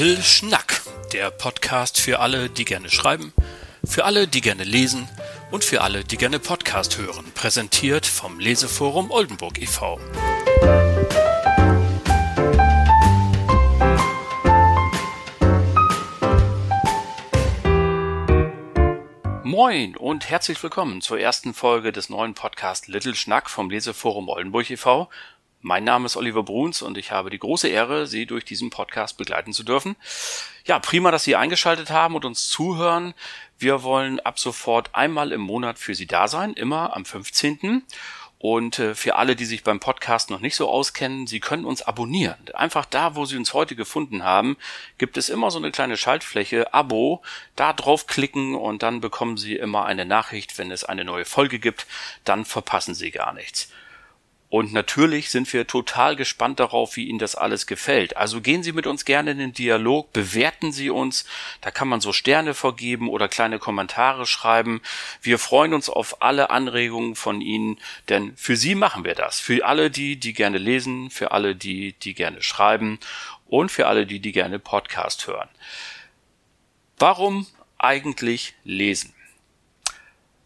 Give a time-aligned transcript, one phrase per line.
[0.00, 0.80] Little Schnack,
[1.12, 3.34] der Podcast für alle, die gerne schreiben,
[3.84, 5.06] für alle, die gerne lesen
[5.50, 10.00] und für alle, die gerne Podcast hören, präsentiert vom Leseforum Oldenburg e.V.
[19.44, 24.70] Moin und herzlich willkommen zur ersten Folge des neuen Podcasts Little Schnack vom Leseforum Oldenburg
[24.70, 25.10] e.V.
[25.62, 29.18] Mein Name ist Oliver Bruns und ich habe die große Ehre, Sie durch diesen Podcast
[29.18, 29.94] begleiten zu dürfen.
[30.64, 33.12] Ja, prima, dass Sie eingeschaltet haben und uns zuhören.
[33.58, 37.82] Wir wollen ab sofort einmal im Monat für Sie da sein, immer am 15.
[38.38, 41.82] Und äh, für alle, die sich beim Podcast noch nicht so auskennen, Sie können uns
[41.82, 42.38] abonnieren.
[42.54, 44.56] Einfach da, wo Sie uns heute gefunden haben,
[44.96, 47.20] gibt es immer so eine kleine Schaltfläche, Abo.
[47.54, 51.86] Da draufklicken und dann bekommen Sie immer eine Nachricht, wenn es eine neue Folge gibt.
[52.24, 53.70] Dann verpassen Sie gar nichts.
[54.50, 58.16] Und natürlich sind wir total gespannt darauf, wie Ihnen das alles gefällt.
[58.16, 61.24] Also gehen Sie mit uns gerne in den Dialog, bewerten Sie uns.
[61.60, 64.82] Da kann man so Sterne vergeben oder kleine Kommentare schreiben.
[65.22, 69.38] Wir freuen uns auf alle Anregungen von Ihnen, denn für Sie machen wir das.
[69.38, 72.98] Für alle die, die gerne lesen, für alle die, die gerne schreiben
[73.46, 75.48] und für alle die, die gerne Podcast hören.
[76.98, 77.46] Warum
[77.78, 79.14] eigentlich lesen?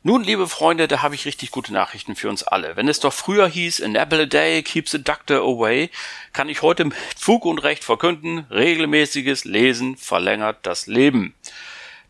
[0.07, 2.77] Nun, liebe Freunde, da habe ich richtig gute Nachrichten für uns alle.
[2.77, 5.89] Wenn es doch früher hieß, an apple a day keeps the doctor away,
[6.35, 11.35] kann ich heute mit Fug und Recht verkünden, regelmäßiges Lesen verlängert das Leben.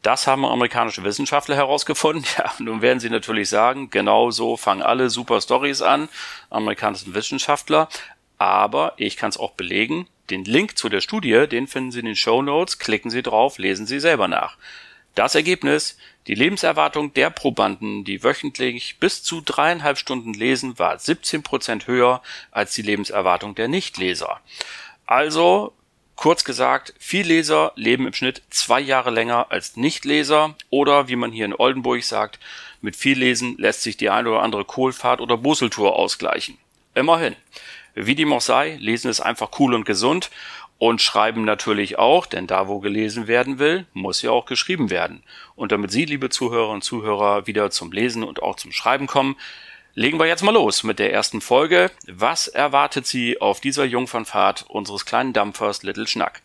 [0.02, 2.24] Das haben amerikanische Wissenschaftler herausgefunden.
[2.36, 6.08] Ja, nun werden sie natürlich sagen, genau so fangen alle super Stories an,
[6.50, 7.88] amerikanischen Wissenschaftler.
[8.38, 10.08] Aber ich kann es auch belegen.
[10.30, 12.80] Den Link zu der Studie, den finden Sie in den Show Notes.
[12.80, 14.56] Klicken Sie drauf, lesen Sie selber nach.
[15.14, 21.42] Das Ergebnis, die Lebenserwartung der Probanden, die wöchentlich bis zu dreieinhalb Stunden lesen, war 17
[21.42, 24.40] Prozent höher als die Lebenserwartung der Nichtleser.
[25.06, 25.72] Also,
[26.16, 31.44] kurz gesagt, Vielleser leben im Schnitt zwei Jahre länger als Nichtleser oder wie man hier
[31.44, 32.40] in Oldenburg sagt,
[32.80, 36.58] mit Viellesen lässt sich die eine oder andere Kohlfahrt oder Busseltour ausgleichen.
[36.94, 37.36] Immerhin.
[37.94, 38.42] Wie dem auch
[38.78, 40.30] Lesen ist einfach cool und gesund
[40.78, 45.22] und schreiben natürlich auch, denn da, wo gelesen werden will, muss ja auch geschrieben werden.
[45.54, 49.36] Und damit Sie, liebe Zuhörerinnen und Zuhörer, wieder zum Lesen und auch zum Schreiben kommen,
[49.94, 51.90] legen wir jetzt mal los mit der ersten Folge.
[52.06, 56.42] Was erwartet Sie auf dieser Jungfernfahrt unseres kleinen Dampfers Little Schnack?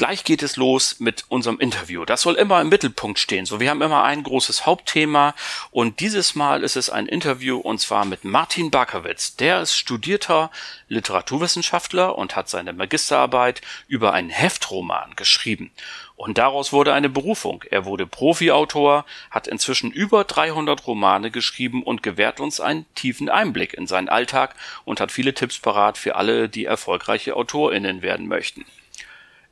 [0.00, 2.06] Gleich geht es los mit unserem Interview.
[2.06, 3.44] Das soll immer im Mittelpunkt stehen.
[3.44, 5.34] So, wir haben immer ein großes Hauptthema
[5.72, 9.36] und dieses Mal ist es ein Interview und zwar mit Martin Barkowitz.
[9.36, 10.50] Der ist studierter
[10.88, 15.70] Literaturwissenschaftler und hat seine Magisterarbeit über einen Heftroman geschrieben.
[16.16, 17.62] Und daraus wurde eine Berufung.
[17.70, 23.74] Er wurde Profiautor, hat inzwischen über 300 Romane geschrieben und gewährt uns einen tiefen Einblick
[23.74, 24.54] in seinen Alltag
[24.86, 28.64] und hat viele Tipps parat für alle, die erfolgreiche AutorInnen werden möchten.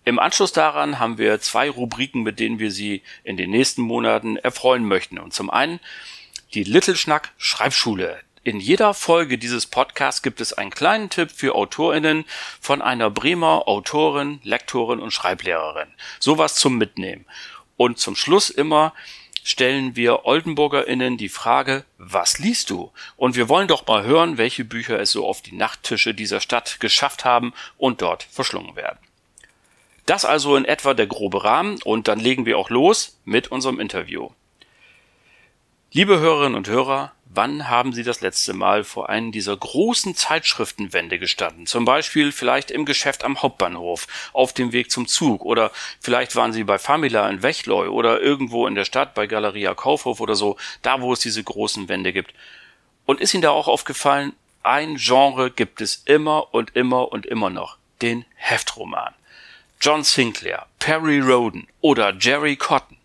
[0.08, 4.38] Im Anschluss daran haben wir zwei Rubriken, mit denen wir Sie in den nächsten Monaten
[4.38, 5.18] erfreuen möchten.
[5.18, 5.80] Und zum einen
[6.54, 8.18] die Little Schnack Schreibschule.
[8.42, 12.24] In jeder Folge dieses Podcasts gibt es einen kleinen Tipp für AutorInnen
[12.58, 15.88] von einer Bremer Autorin, Lektorin und Schreiblehrerin.
[16.20, 17.26] Sowas zum Mitnehmen.
[17.76, 18.94] Und zum Schluss immer
[19.44, 22.92] stellen wir OldenburgerInnen die Frage, was liest du?
[23.18, 26.80] Und wir wollen doch mal hören, welche Bücher es so auf die Nachttische dieser Stadt
[26.80, 28.98] geschafft haben und dort verschlungen werden.
[30.08, 33.78] Das also in etwa der grobe Rahmen und dann legen wir auch los mit unserem
[33.78, 34.30] Interview.
[35.92, 41.18] Liebe Hörerinnen und Hörer, wann haben Sie das letzte Mal vor einem dieser großen Zeitschriftenwände
[41.18, 41.66] gestanden?
[41.66, 46.54] Zum Beispiel vielleicht im Geschäft am Hauptbahnhof, auf dem Weg zum Zug oder vielleicht waren
[46.54, 50.56] Sie bei Famila in Wechleu oder irgendwo in der Stadt bei Galeria Kaufhof oder so,
[50.80, 52.32] da wo es diese großen Wände gibt.
[53.04, 54.32] Und ist Ihnen da auch aufgefallen,
[54.62, 59.12] ein Genre gibt es immer und immer und immer noch, den Heftroman.
[59.80, 62.96] John Sinclair, Perry Roden oder Jerry Cotton.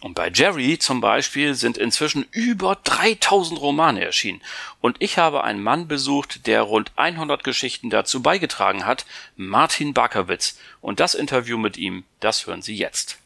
[0.00, 4.40] Und bei Jerry zum Beispiel sind inzwischen über 3000 Romane erschienen.
[4.80, 9.06] Und ich habe einen Mann besucht, der rund 100 Geschichten dazu beigetragen hat,
[9.36, 10.58] Martin Bakowitz.
[10.80, 13.18] Und das Interview mit ihm, das hören Sie jetzt.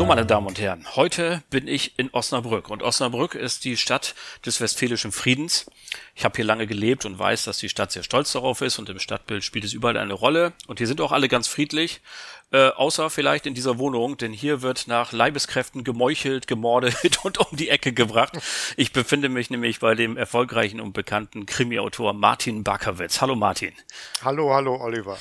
[0.00, 4.14] So, meine Damen und Herren, heute bin ich in Osnabrück und Osnabrück ist die Stadt
[4.46, 5.66] des westfälischen Friedens.
[6.14, 8.88] Ich habe hier lange gelebt und weiß, dass die Stadt sehr stolz darauf ist und
[8.88, 12.00] im Stadtbild spielt es überall eine Rolle und hier sind auch alle ganz friedlich,
[12.50, 17.54] äh, außer vielleicht in dieser Wohnung, denn hier wird nach Leibeskräften gemeuchelt, gemordet und um
[17.54, 18.38] die Ecke gebracht.
[18.78, 23.20] Ich befinde mich nämlich bei dem erfolgreichen und bekannten Krimiautor Martin Bakowitz.
[23.20, 23.74] Hallo Martin.
[24.24, 25.18] Hallo, hallo Oliver.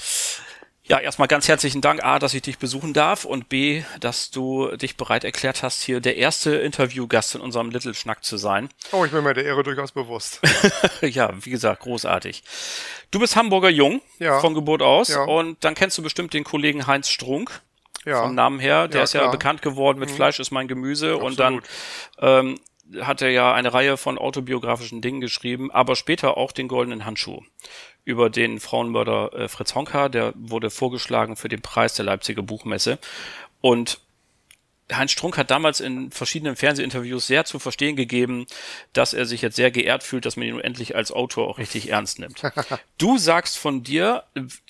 [0.89, 4.75] Ja, erstmal ganz herzlichen Dank, A, dass ich dich besuchen darf und B, dass du
[4.75, 8.69] dich bereit erklärt hast, hier der erste Interviewgast in unserem Little Schnack zu sein.
[8.91, 10.41] Oh, ich bin mir der Ehre durchaus bewusst.
[11.01, 12.43] ja, wie gesagt, großartig.
[13.11, 14.39] Du bist Hamburger Jung ja.
[14.39, 15.25] von Geburt aus ja.
[15.25, 17.61] und dann kennst du bestimmt den Kollegen Heinz Strunk.
[18.05, 18.23] Ja.
[18.23, 19.31] Vom Namen her, der ja, ist ja klar.
[19.31, 20.15] bekannt geworden mit mhm.
[20.15, 21.29] Fleisch ist mein Gemüse Absolut.
[21.29, 21.61] und dann
[22.17, 22.59] ähm,
[23.01, 27.43] hat er ja eine Reihe von autobiografischen Dingen geschrieben, aber später auch den goldenen Handschuh
[28.09, 32.97] über den Frauenmörder äh, Fritz Honka, der wurde vorgeschlagen für den Preis der Leipziger Buchmesse.
[33.61, 33.99] Und
[34.91, 38.47] Heinz Strunk hat damals in verschiedenen Fernsehinterviews sehr zu verstehen gegeben,
[38.93, 41.89] dass er sich jetzt sehr geehrt fühlt, dass man ihn endlich als Autor auch richtig
[41.89, 42.41] ernst nimmt.
[42.97, 44.23] Du sagst von dir,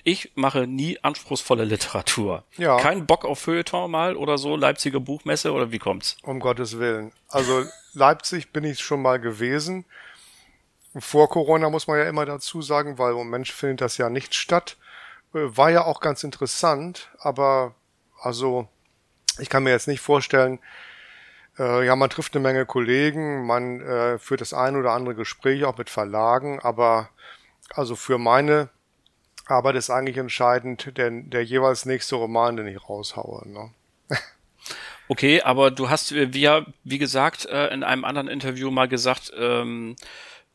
[0.03, 2.43] ich mache nie anspruchsvolle Literatur.
[2.57, 2.77] Ja.
[2.77, 6.17] Kein Bock auf Feuilleton mal oder so, Leipziger Buchmesse oder wie kommt's?
[6.21, 7.11] Um Gottes Willen.
[7.29, 9.85] Also Leipzig bin ich schon mal gewesen.
[10.97, 14.33] Vor Corona muss man ja immer dazu sagen, weil im Moment findet das ja nicht
[14.33, 14.77] statt.
[15.33, 17.75] Äh, war ja auch ganz interessant, aber
[18.21, 18.67] also
[19.39, 20.59] ich kann mir jetzt nicht vorstellen,
[21.57, 25.63] äh, ja, man trifft eine Menge Kollegen, man äh, führt das ein oder andere Gespräch
[25.65, 27.09] auch mit Verlagen, aber
[27.75, 28.69] also für meine
[29.45, 33.47] Arbeit ist eigentlich entscheidend der, der jeweils nächste Roman, den ich raushaue.
[33.47, 33.71] Ne?
[35.11, 36.47] Okay, aber du hast, äh, wie,
[36.83, 39.95] wie gesagt, äh, in einem anderen Interview mal gesagt, ähm,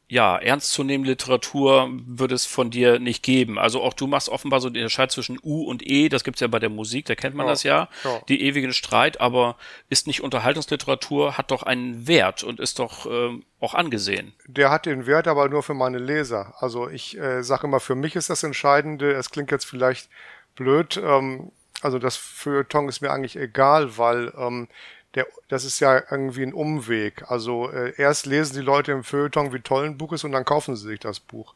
[0.06, 3.59] ja, ernstzunehmende Literatur würde es von dir nicht geben.
[3.59, 6.47] Also auch du machst offenbar so den Unterscheid zwischen U und E, das gibt's ja
[6.47, 9.56] bei der Musik, da kennt man ja, das ja, ja, die ewigen Streit, aber
[9.89, 14.35] ist nicht Unterhaltungsliteratur, hat doch einen Wert und ist doch ähm, auch angesehen.
[14.47, 16.55] Der hat den Wert, aber nur für meine Leser.
[16.59, 20.11] Also ich äh, sage immer, für mich ist das Entscheidende, es klingt jetzt vielleicht
[20.55, 21.50] blöd, ähm,
[21.81, 24.69] also das Feuilleton ist mir eigentlich egal, weil ähm,
[25.14, 27.31] der, das ist ja irgendwie ein Umweg.
[27.31, 30.44] Also äh, erst lesen die Leute im Feuilleton, wie toll ein Buch ist, und dann
[30.44, 31.55] kaufen sie sich das Buch.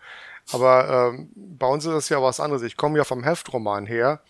[0.53, 2.63] Aber ähm, bei uns ist das ja was anderes.
[2.63, 4.21] Ich komme ja vom Heftroman her.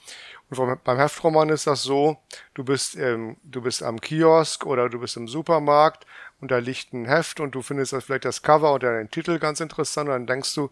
[0.50, 2.16] Und vom, beim Heftroman ist das so,
[2.54, 6.06] du bist, ähm, du bist am Kiosk oder du bist im Supermarkt
[6.40, 9.38] und da liegt ein Heft und du findest das vielleicht das Cover oder den Titel
[9.38, 10.70] ganz interessant und dann denkst du,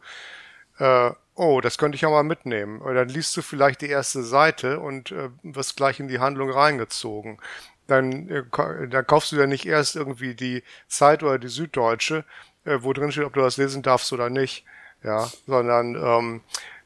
[0.79, 2.81] äh, oh, das könnte ich ja mal mitnehmen.
[2.81, 6.51] Oder dann liest du vielleicht die erste Seite und äh, wirst gleich in die Handlung
[6.51, 7.39] reingezogen
[7.87, 12.25] dann, äh, dann kaufst du ja nicht erst irgendwie die Zeit oder die Süddeutsche,
[12.65, 14.65] äh, wo drin steht, ob du das lesen darfst oder nicht,
[15.03, 16.41] ja, sondern ähm,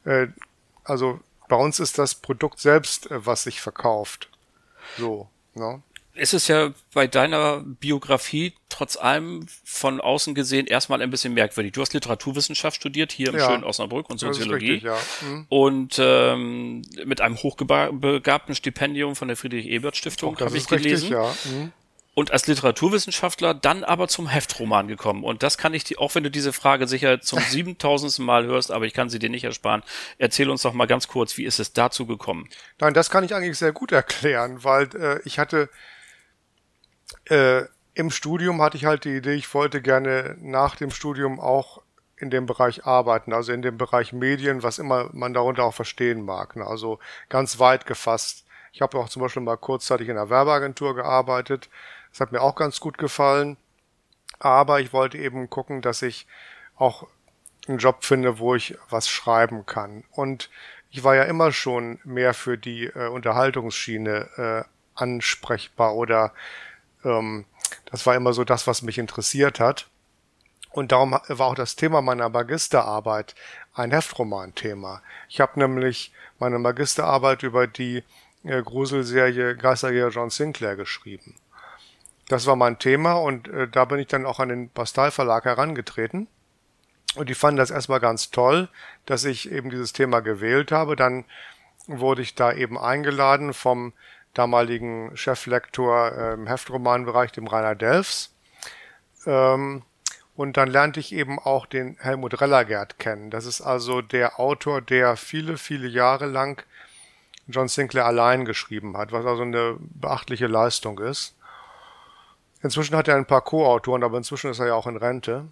[0.04, 0.28] äh,
[0.84, 4.30] also bei uns ist das Produkt selbst, äh, was sich verkauft.
[4.98, 5.82] So, ne?
[6.14, 11.72] Ist es ja bei deiner Biografie trotz allem von außen gesehen erstmal ein bisschen merkwürdig.
[11.72, 14.72] Du hast Literaturwissenschaft studiert hier im ja, schönen Osnabrück und Soziologie.
[14.72, 14.98] Richtig, ja.
[15.22, 15.46] mhm.
[15.48, 21.14] Und ähm, mit einem hochbegabten Stipendium von der Friedrich-Ebert-Stiftung habe ich gelesen.
[21.14, 21.52] Richtig, ja.
[21.52, 21.72] Mhm.
[22.12, 25.22] Und als Literaturwissenschaftler dann aber zum Heftroman gekommen.
[25.22, 28.72] Und das kann ich dir, auch wenn du diese Frage sicher zum siebentausendsten Mal hörst,
[28.72, 29.84] aber ich kann sie dir nicht ersparen.
[30.18, 32.48] Erzähl uns doch mal ganz kurz, wie ist es dazu gekommen?
[32.80, 35.70] Nein, das kann ich eigentlich sehr gut erklären, weil äh, ich hatte
[37.30, 41.82] äh, im Studium hatte ich halt die Idee, ich wollte gerne nach dem Studium auch
[42.16, 46.24] in dem Bereich arbeiten, also in dem Bereich Medien, was immer man darunter auch verstehen
[46.24, 46.56] mag.
[46.56, 46.66] Ne?
[46.66, 46.98] Also
[47.28, 48.44] ganz weit gefasst.
[48.72, 51.68] Ich habe auch zum Beispiel mal kurzzeitig in einer Werbeagentur gearbeitet.
[52.10, 53.56] Das hat mir auch ganz gut gefallen.
[54.38, 56.26] Aber ich wollte eben gucken, dass ich
[56.76, 57.06] auch
[57.68, 60.04] einen Job finde, wo ich was schreiben kann.
[60.12, 60.50] Und
[60.90, 66.32] ich war ja immer schon mehr für die äh, Unterhaltungsschiene äh, ansprechbar oder
[67.04, 67.44] ähm,
[67.86, 69.88] das war immer so das, was mich interessiert hat.
[70.72, 73.34] Und darum war auch das Thema meiner Magisterarbeit
[73.74, 75.02] ein Heftroman-Thema.
[75.28, 78.04] Ich habe nämlich meine Magisterarbeit über die
[78.44, 81.34] äh, Gruselserie Geisterjäger John Sinclair geschrieben.
[82.28, 85.44] Das war mein Thema und äh, da bin ich dann auch an den Bastal Verlag
[85.44, 86.28] herangetreten.
[87.16, 88.68] Und die fanden das erstmal ganz toll,
[89.04, 90.94] dass ich eben dieses Thema gewählt habe.
[90.94, 91.24] Dann
[91.88, 93.92] wurde ich da eben eingeladen vom
[94.34, 98.34] damaligen Cheflektor äh, im Heftromanbereich, dem Rainer Delfs.
[99.26, 99.82] Ähm,
[100.36, 103.30] und dann lernte ich eben auch den Helmut Rellergert kennen.
[103.30, 106.64] Das ist also der Autor, der viele, viele Jahre lang
[107.46, 111.34] John Sinclair allein geschrieben hat, was also eine beachtliche Leistung ist.
[112.62, 115.48] Inzwischen hat er ein paar Co-Autoren, aber inzwischen ist er ja auch in Rente.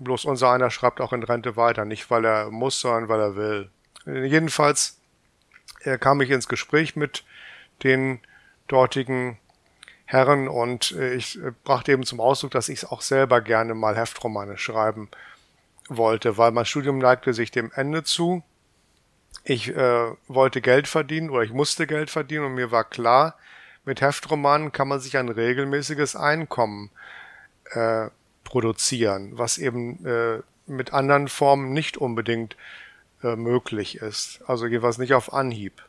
[0.00, 3.36] Bloß unser einer schreibt auch in Rente weiter, nicht weil er muss, sondern weil er
[3.36, 3.70] will.
[4.06, 4.98] Jedenfalls
[5.84, 7.24] er kam ich ins Gespräch mit
[7.84, 8.20] den
[8.68, 9.38] dortigen
[10.04, 13.96] Herren und äh, ich äh, brachte eben zum Ausdruck, dass ich auch selber gerne mal
[13.96, 15.08] Heftromane schreiben
[15.88, 18.42] wollte, weil mein Studium neigte sich dem Ende zu.
[19.44, 23.36] Ich äh, wollte Geld verdienen oder ich musste Geld verdienen und mir war klar,
[23.84, 26.90] mit Heftromanen kann man sich ein regelmäßiges Einkommen
[27.70, 28.08] äh,
[28.44, 32.56] produzieren, was eben äh, mit anderen Formen nicht unbedingt
[33.22, 34.40] äh, möglich ist.
[34.46, 35.82] Also jeweils nicht auf Anhieb.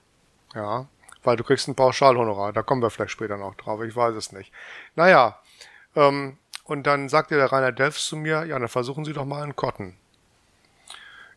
[0.55, 0.88] Ja,
[1.23, 2.53] weil du kriegst ein Pauschalhonorar.
[2.53, 3.81] Da kommen wir vielleicht später noch drauf.
[3.81, 4.51] Ich weiß es nicht.
[4.95, 5.39] Naja,
[5.95, 9.43] ähm, und dann sagte der Rainer Delfs zu mir, ja, dann versuchen Sie doch mal
[9.43, 9.95] einen Cotton.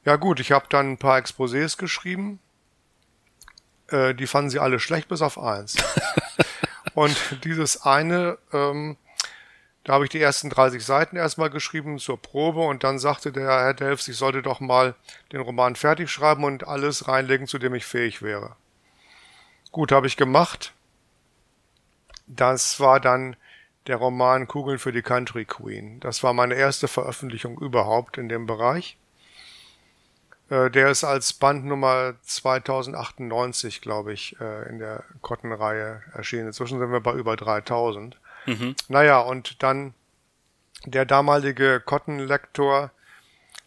[0.04, 2.38] Ja gut, ich habe dann ein paar Exposés geschrieben.
[3.88, 5.76] Äh, die fanden sie alle schlecht, bis auf eins.
[6.94, 8.96] und dieses eine, ähm,
[9.82, 13.46] da habe ich die ersten 30 Seiten erstmal geschrieben zur Probe und dann sagte der
[13.46, 14.94] Herr Delfs, ich sollte doch mal
[15.32, 18.56] den Roman fertig schreiben und alles reinlegen, zu dem ich fähig wäre.
[19.76, 20.72] Gut, habe ich gemacht.
[22.26, 23.36] Das war dann
[23.86, 26.00] der Roman Kugeln für die Country Queen.
[26.00, 28.96] Das war meine erste Veröffentlichung überhaupt in dem Bereich.
[30.48, 36.46] Äh, der ist als Bandnummer 2098, glaube ich, äh, in der Cotton-Reihe erschienen.
[36.46, 38.18] Inzwischen sind wir bei über 3000.
[38.46, 38.76] Mhm.
[38.88, 39.92] Naja, und dann
[40.86, 42.92] der damalige Cotton-Lektor,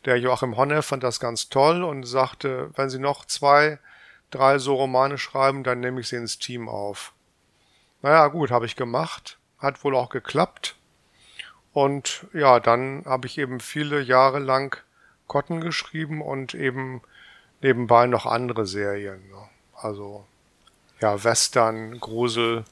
[0.05, 3.77] der Joachim Honne, fand das ganz toll und sagte, wenn Sie noch zwei,
[4.31, 7.13] drei so Romane schreiben, dann nehme ich sie ins Team auf.
[8.01, 9.37] Naja, gut, habe ich gemacht.
[9.57, 10.75] Hat wohl auch geklappt.
[11.73, 14.81] Und ja, dann habe ich eben viele Jahre lang
[15.27, 17.01] Cotton geschrieben und eben
[17.61, 19.27] nebenbei noch andere Serien.
[19.29, 19.49] Ne?
[19.75, 20.25] Also
[20.99, 22.65] ja, Western, Grusel,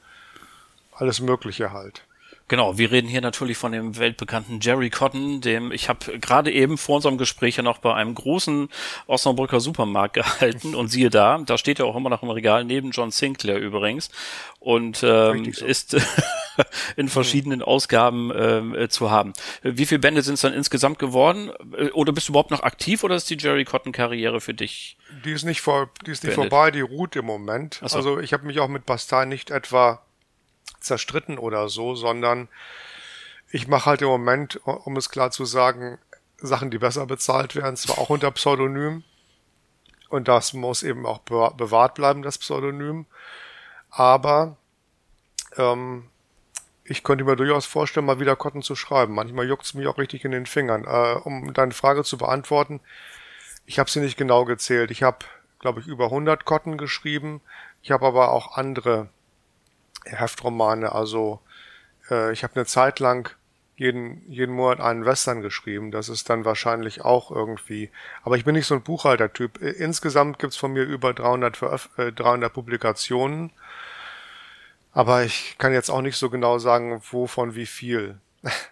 [0.92, 2.04] alles Mögliche halt.
[2.48, 6.78] Genau, wir reden hier natürlich von dem weltbekannten Jerry Cotton, dem ich habe gerade eben
[6.78, 8.70] vor unserem Gespräch ja noch bei einem großen
[9.06, 12.90] Osnabrücker Supermarkt gehalten und siehe da, da steht er auch immer noch im Regal neben
[12.90, 14.10] John Sinclair übrigens
[14.60, 15.66] und ähm, so.
[15.66, 15.96] ist
[16.96, 18.30] in verschiedenen Ausgaben
[18.74, 19.34] äh, zu haben.
[19.62, 21.50] Wie viele Bände sind es dann insgesamt geworden?
[21.92, 24.96] Oder bist du überhaupt noch aktiv oder ist die Jerry Cotton Karriere für dich?
[25.24, 27.80] Die ist nicht vor, die ist nicht vorbei, die ruht im Moment.
[27.84, 27.96] So.
[27.96, 30.00] Also ich habe mich auch mit Bastei nicht etwa
[30.80, 32.48] zerstritten oder so, sondern
[33.50, 35.98] ich mache halt im Moment, um es klar zu sagen,
[36.40, 39.04] Sachen, die besser bezahlt werden, zwar auch unter Pseudonym.
[40.08, 43.06] Und das muss eben auch bewahrt bleiben, das Pseudonym.
[43.90, 44.56] Aber
[45.56, 46.08] ähm,
[46.84, 49.14] ich könnte mir durchaus vorstellen, mal wieder Cotton zu schreiben.
[49.14, 50.84] Manchmal juckt es mich auch richtig in den Fingern.
[50.84, 52.80] Äh, um deine Frage zu beantworten,
[53.66, 54.90] ich habe sie nicht genau gezählt.
[54.90, 55.18] Ich habe,
[55.58, 57.42] glaube ich, über 100 Cotton geschrieben.
[57.82, 59.10] Ich habe aber auch andere
[60.16, 60.92] Heftromane.
[60.92, 61.40] Also
[62.10, 63.30] äh, ich habe eine Zeit lang
[63.78, 65.92] jeden, jeden Monat einen Western geschrieben.
[65.92, 67.90] Das ist dann wahrscheinlich auch irgendwie.
[68.24, 69.62] Aber ich bin nicht so ein Buchhaltertyp.
[69.62, 73.52] Insgesamt gibt's von mir über 300, Veröf äh, 300 Publikationen.
[74.92, 78.18] Aber ich kann jetzt auch nicht so genau sagen, wovon wie viel.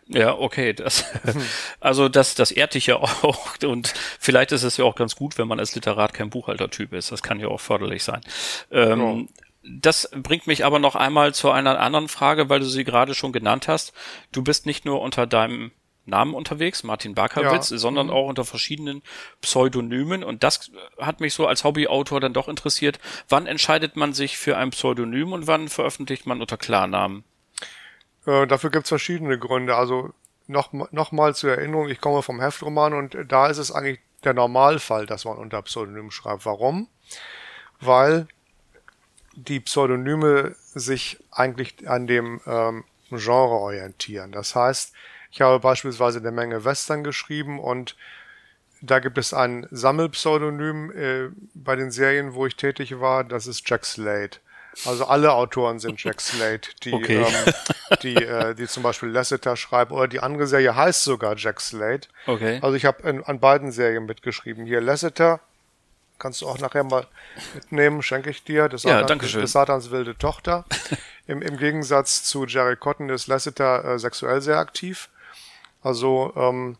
[0.08, 0.72] Ja, okay.
[0.72, 1.04] Das,
[1.80, 3.56] also das, das ehrt dich ja auch.
[3.64, 7.12] Und vielleicht ist es ja auch ganz gut, wenn man als Literat kein Buchhaltertyp ist.
[7.12, 8.22] Das kann ja auch förderlich sein.
[8.72, 12.84] Ähm, ja das bringt mich aber noch einmal zu einer anderen Frage, weil du sie
[12.84, 13.92] gerade schon genannt hast.
[14.32, 15.72] Du bist nicht nur unter deinem
[16.04, 17.78] Namen unterwegs, Martin Barkowitz, ja.
[17.78, 18.12] sondern mhm.
[18.12, 19.02] auch unter verschiedenen
[19.40, 20.22] Pseudonymen.
[20.22, 20.70] Und das
[21.00, 23.00] hat mich so als Hobbyautor dann doch interessiert.
[23.28, 27.24] Wann entscheidet man sich für ein Pseudonym und wann veröffentlicht man unter Klarnamen?
[28.24, 29.74] Äh, dafür gibt es verschiedene Gründe.
[29.74, 30.10] Also
[30.46, 34.34] noch, noch mal zur Erinnerung, ich komme vom Heftroman und da ist es eigentlich der
[34.34, 36.46] Normalfall, dass man unter Pseudonym schreibt.
[36.46, 36.88] Warum?
[37.80, 38.28] Weil
[39.36, 44.32] die Pseudonyme sich eigentlich an dem ähm, Genre orientieren.
[44.32, 44.92] Das heißt,
[45.30, 47.96] ich habe beispielsweise eine Menge Western geschrieben und
[48.80, 53.68] da gibt es ein Sammelpseudonym äh, bei den Serien, wo ich tätig war, das ist
[53.68, 54.38] Jack Slade.
[54.84, 57.24] Also alle Autoren sind Jack Slade, die, okay.
[57.24, 57.52] ähm,
[58.02, 62.08] die, äh, die zum Beispiel Lasseter schreiben oder die andere Serie heißt sogar Jack Slade.
[62.26, 62.58] Okay.
[62.60, 64.66] Also ich habe an beiden Serien mitgeschrieben.
[64.66, 65.40] Hier Lasseter,
[66.18, 67.06] Kannst du auch nachher mal
[67.54, 68.68] mitnehmen, schenke ich dir.
[68.68, 69.42] Das, ja, danke schön.
[69.42, 70.64] das Satans wilde Tochter.
[71.26, 75.08] Im, Im Gegensatz zu Jerry Cotton ist Lasseter äh, sexuell sehr aktiv.
[75.82, 76.78] Also ähm,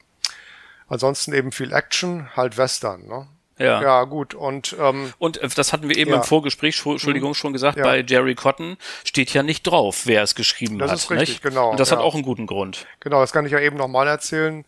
[0.89, 3.07] ansonsten eben viel Action, halt Western.
[3.07, 3.29] Ne?
[3.59, 3.81] Ja.
[3.81, 4.35] ja, gut.
[4.35, 6.19] Und, ähm, und äh, das hatten wir eben ja.
[6.19, 7.35] im Vorgespräch, Entschuldigung, mhm.
[7.35, 7.85] schon gesagt, ja.
[7.85, 10.97] bei Jerry Cotton steht ja nicht drauf, wer es geschrieben das hat.
[10.97, 11.43] Das ist richtig, nicht?
[11.43, 11.71] genau.
[11.71, 11.97] Und das ja.
[11.97, 12.87] hat auch einen guten Grund.
[13.01, 14.65] Genau, das kann ich ja eben nochmal erzählen.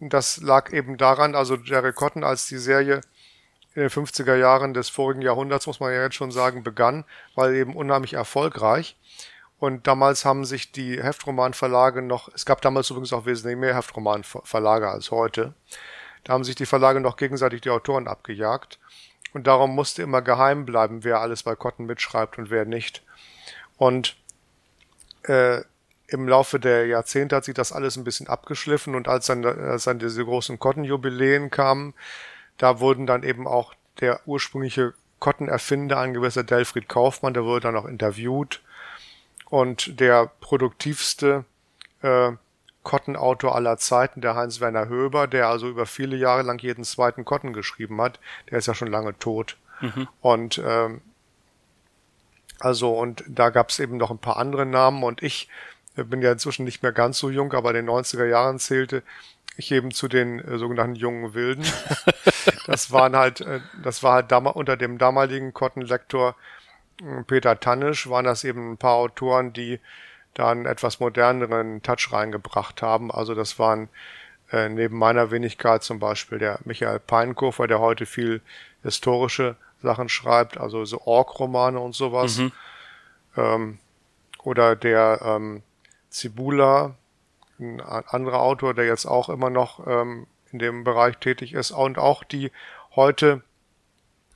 [0.00, 3.00] Das lag eben daran, also Jerry Cotton, als die Serie
[3.74, 7.04] in den 50er Jahren des vorigen Jahrhunderts, muss man ja jetzt schon sagen, begann,
[7.34, 8.96] weil eben unheimlich erfolgreich.
[9.58, 14.88] Und damals haben sich die Heftromanverlage noch, es gab damals übrigens auch wesentlich mehr Heftromanverlage
[14.88, 15.54] als heute,
[16.24, 18.78] da haben sich die Verlage noch gegenseitig die Autoren abgejagt.
[19.34, 23.02] Und darum musste immer geheim bleiben, wer alles bei Cotton mitschreibt und wer nicht.
[23.76, 24.16] Und
[25.24, 25.60] äh,
[26.06, 29.84] im Laufe der Jahrzehnte hat sich das alles ein bisschen abgeschliffen und als dann, als
[29.84, 31.94] dann diese großen Cotton-Jubiläen kamen,
[32.58, 37.76] da wurden dann eben auch der ursprüngliche Cotton-Erfinder, ein gewisser Delfried Kaufmann, der wurde dann
[37.76, 38.62] auch interviewt.
[39.48, 41.44] Und der produktivste
[42.02, 42.32] äh,
[42.82, 47.52] Cotton-Autor aller Zeiten, der Heinz-Werner Höber, der also über viele Jahre lang jeden zweiten Cotton
[47.52, 48.20] geschrieben hat,
[48.50, 49.56] der ist ja schon lange tot.
[49.80, 50.08] Mhm.
[50.20, 51.00] Und ähm,
[52.60, 55.48] Also und da gab es eben noch ein paar andere Namen und ich
[55.96, 59.02] bin ja inzwischen nicht mehr ganz so jung, aber in den 90er Jahren zählte
[59.56, 61.64] ich eben zu den äh, sogenannten jungen Wilden.
[62.66, 66.36] das waren halt, äh, das war halt unter dem damaligen Cotton-Lektor
[67.00, 69.80] äh, Peter Tannisch waren das eben ein paar Autoren, die
[70.34, 73.10] da einen etwas moderneren Touch reingebracht haben.
[73.10, 73.88] Also das waren
[74.50, 78.40] äh, neben meiner Wenigkeit zum Beispiel der Michael Peinkofer, der heute viel
[78.82, 82.38] historische Sachen schreibt, also so Ork-Romane und sowas.
[82.38, 82.52] Mhm.
[83.36, 83.78] Ähm,
[84.42, 85.62] oder der ähm,
[86.10, 86.96] Zibula,
[87.80, 91.98] ein anderer Autor, der jetzt auch immer noch ähm, in dem Bereich tätig ist und
[91.98, 92.50] auch die
[92.94, 93.42] heute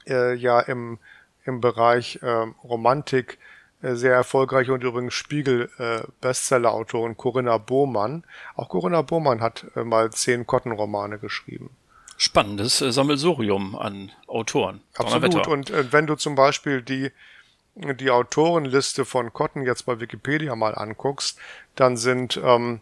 [0.06, 0.98] äh, ja im,
[1.44, 3.38] im Bereich äh, Romantik
[3.82, 8.24] äh, sehr erfolgreiche und übrigens Spiegel-Bestseller-Autorin äh, Corinna Bohmann.
[8.56, 11.70] Auch Corinna Bohmann hat äh, mal zehn Cotton-Romane geschrieben.
[12.16, 14.80] Spannendes äh, Sammelsurium an Autoren.
[14.96, 15.46] Absolut.
[15.46, 17.12] Und äh, wenn du zum Beispiel die
[17.80, 21.38] die Autorenliste von Cotton jetzt bei Wikipedia mal anguckst,
[21.76, 22.80] dann sind ähm,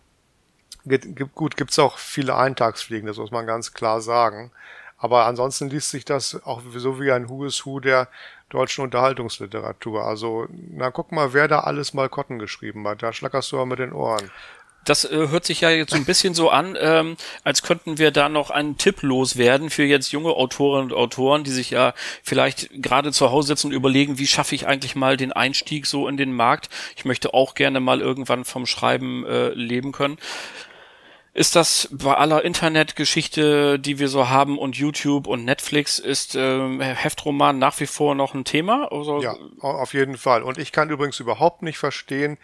[1.35, 4.53] gut gibt's auch viele Eintagsfliegen, das muss man ganz klar sagen.
[4.99, 8.09] Aber ansonsten liest sich das auch so wie ein Who is der
[8.49, 10.05] deutschen Unterhaltungsliteratur.
[10.05, 13.03] Also, na guck mal, wer da alles mal Cotton geschrieben hat.
[13.03, 14.31] Da schlackerst du aber mit den Ohren.
[14.87, 18.13] Das äh, hört sich ja jetzt so ein bisschen so an, ähm, als könnten wir
[18.13, 22.71] da noch einen Tipp loswerden für jetzt junge Autorinnen und Autoren, die sich ja vielleicht
[22.83, 26.17] gerade zu Hause sitzen und überlegen, wie schaffe ich eigentlich mal den Einstieg so in
[26.17, 26.69] den Markt.
[26.97, 30.19] Ich möchte auch gerne mal irgendwann vom Schreiben äh, leben können.
[31.37, 36.79] Ist das bei aller Internetgeschichte, die wir so haben und YouTube und Netflix, ist äh,
[36.95, 38.91] Heftroman nach wie vor noch ein Thema?
[38.91, 39.21] Oder?
[39.21, 40.43] Ja, auf jeden Fall.
[40.43, 42.39] Und ich kann übrigens überhaupt nicht verstehen,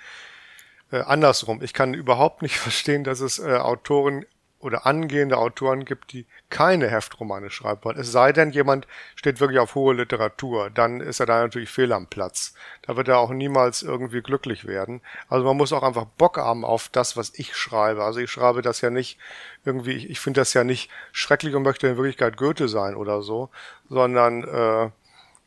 [0.91, 4.27] äh, andersrum, ich kann überhaupt nicht verstehen, dass es äh, Autoren
[4.63, 7.99] oder angehende Autoren gibt, die keine Heftromane schreiben wollen.
[7.99, 11.93] Es sei denn, jemand steht wirklich auf hohe Literatur, dann ist er da natürlich fehl
[11.93, 12.55] am Platz.
[12.83, 15.01] Da wird er auch niemals irgendwie glücklich werden.
[15.29, 18.05] Also man muss auch einfach Bock haben auf das, was ich schreibe.
[18.05, 19.19] Also ich schreibe das ja nicht
[19.65, 23.23] irgendwie, ich, ich finde das ja nicht schrecklich und möchte in Wirklichkeit Goethe sein oder
[23.23, 23.51] so,
[23.89, 24.91] sondern äh,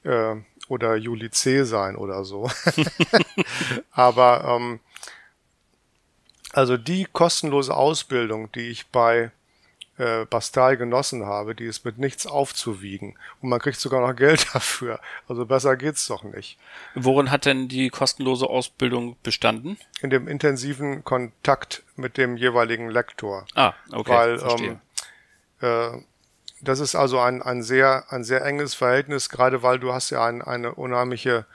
[0.09, 1.63] äh, oder Juli C.
[1.63, 2.49] sein oder so.
[3.91, 4.79] Aber ähm,
[6.55, 9.31] also die kostenlose Ausbildung, die ich bei
[9.97, 13.17] äh, Bastal genossen habe, die ist mit nichts aufzuwiegen.
[13.41, 14.99] Und man kriegt sogar noch Geld dafür.
[15.27, 16.57] Also besser geht's doch nicht.
[16.95, 19.77] Worin hat denn die kostenlose Ausbildung bestanden?
[20.01, 23.45] In dem intensiven Kontakt mit dem jeweiligen Lektor.
[23.53, 24.11] Ah, okay.
[24.11, 24.79] Weil ähm,
[25.59, 26.01] äh,
[26.61, 30.25] das ist also ein, ein sehr ein sehr enges Verhältnis, gerade weil du hast ja
[30.25, 31.45] ein, eine unheimliche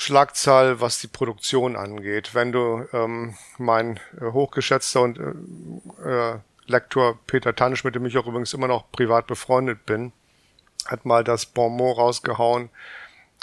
[0.00, 2.34] Schlagzahl, was die Produktion angeht.
[2.34, 8.16] Wenn du ähm, mein äh, hochgeschätzter und äh, äh, Lektor Peter Tanisch, mit dem ich
[8.16, 10.12] auch übrigens immer noch privat befreundet bin,
[10.86, 12.70] hat mal das Bonmot rausgehauen,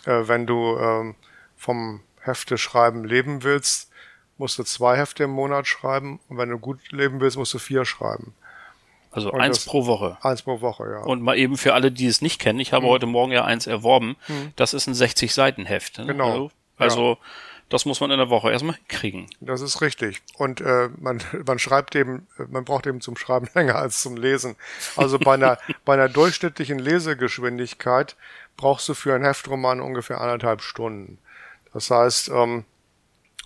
[0.05, 1.15] äh, wenn du ähm,
[1.55, 3.91] vom Hefte schreiben leben willst,
[4.39, 7.59] musst du zwei Hefte im Monat schreiben und wenn du gut leben willst, musst du
[7.59, 8.33] vier schreiben.
[9.11, 10.17] Also und eins pro Woche.
[10.21, 10.99] Eins pro Woche, ja.
[10.99, 12.91] Und mal eben für alle, die es nicht kennen, ich habe hm.
[12.91, 14.15] heute Morgen ja eins erworben.
[14.27, 14.53] Hm.
[14.55, 15.99] Das ist ein 60-Seiten-Heft.
[15.99, 16.07] Ne?
[16.07, 16.29] Genau.
[16.29, 17.17] Also, also ja.
[17.69, 19.27] das muss man in der Woche erstmal kriegen.
[19.39, 20.21] Das ist richtig.
[20.37, 24.55] Und äh, man, man schreibt eben, man braucht eben zum Schreiben länger als zum Lesen.
[24.95, 28.15] Also bei einer, bei einer durchschnittlichen Lesegeschwindigkeit
[28.57, 31.19] brauchst du für einen Heftroman ungefähr anderthalb Stunden.
[31.73, 32.65] Das heißt, ähm,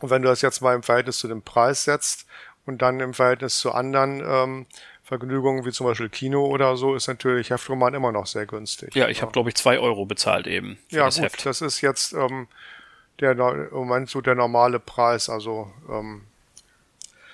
[0.02, 2.26] wenn du das jetzt mal im Verhältnis zu dem Preis setzt
[2.66, 4.66] und dann im Verhältnis zu anderen ähm,
[5.12, 8.96] Vergnügungen wie zum Beispiel Kino oder so ist natürlich Heftroman immer noch sehr günstig.
[8.96, 9.24] Ja, ich ja.
[9.24, 10.78] habe glaube ich zwei Euro bezahlt eben.
[10.90, 11.46] Ja, das gut, Heft.
[11.46, 12.48] das ist jetzt ähm,
[13.20, 15.28] der im Moment so der normale Preis.
[15.28, 16.22] Also ähm,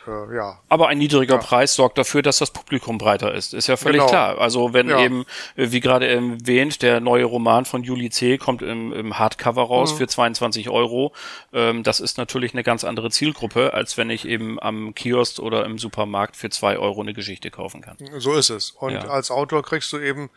[0.08, 0.60] äh, ja.
[0.70, 1.42] Aber ein niedriger ja.
[1.42, 3.54] Preis sorgt dafür, dass das Publikum breiter ist.
[3.54, 4.10] Ist ja völlig genau.
[4.10, 4.38] klar.
[4.40, 5.00] Also wenn ja.
[5.00, 8.38] eben, äh, wie gerade erwähnt, der neue Roman von Juli C.
[8.38, 9.98] kommt im, im Hardcover raus mhm.
[9.98, 11.14] für 22 Euro.
[11.54, 15.66] Ähm, das ist natürlich eine ganz andere Zielgruppe, als wenn ich eben am Kiosk oder
[15.66, 17.98] im Supermarkt für zwei Euro eine Geschichte kaufen kann.
[18.18, 18.72] So ist es.
[18.72, 19.08] Und ja.
[19.08, 20.30] als Autor kriegst du eben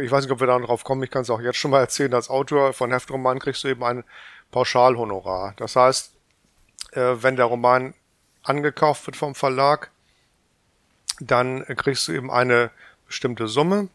[0.00, 1.80] ich weiß nicht, ob wir da drauf kommen, ich kann es auch jetzt schon mal
[1.80, 4.04] erzählen, als Autor von Heftroman kriegst du eben ein
[4.52, 5.54] Pauschalhonorar.
[5.56, 6.12] Das heißt,
[6.92, 7.94] äh, wenn der Roman
[8.42, 9.90] angekauft wird vom Verlag,
[11.20, 12.70] dann kriegst du eben eine
[13.06, 13.88] bestimmte Summe.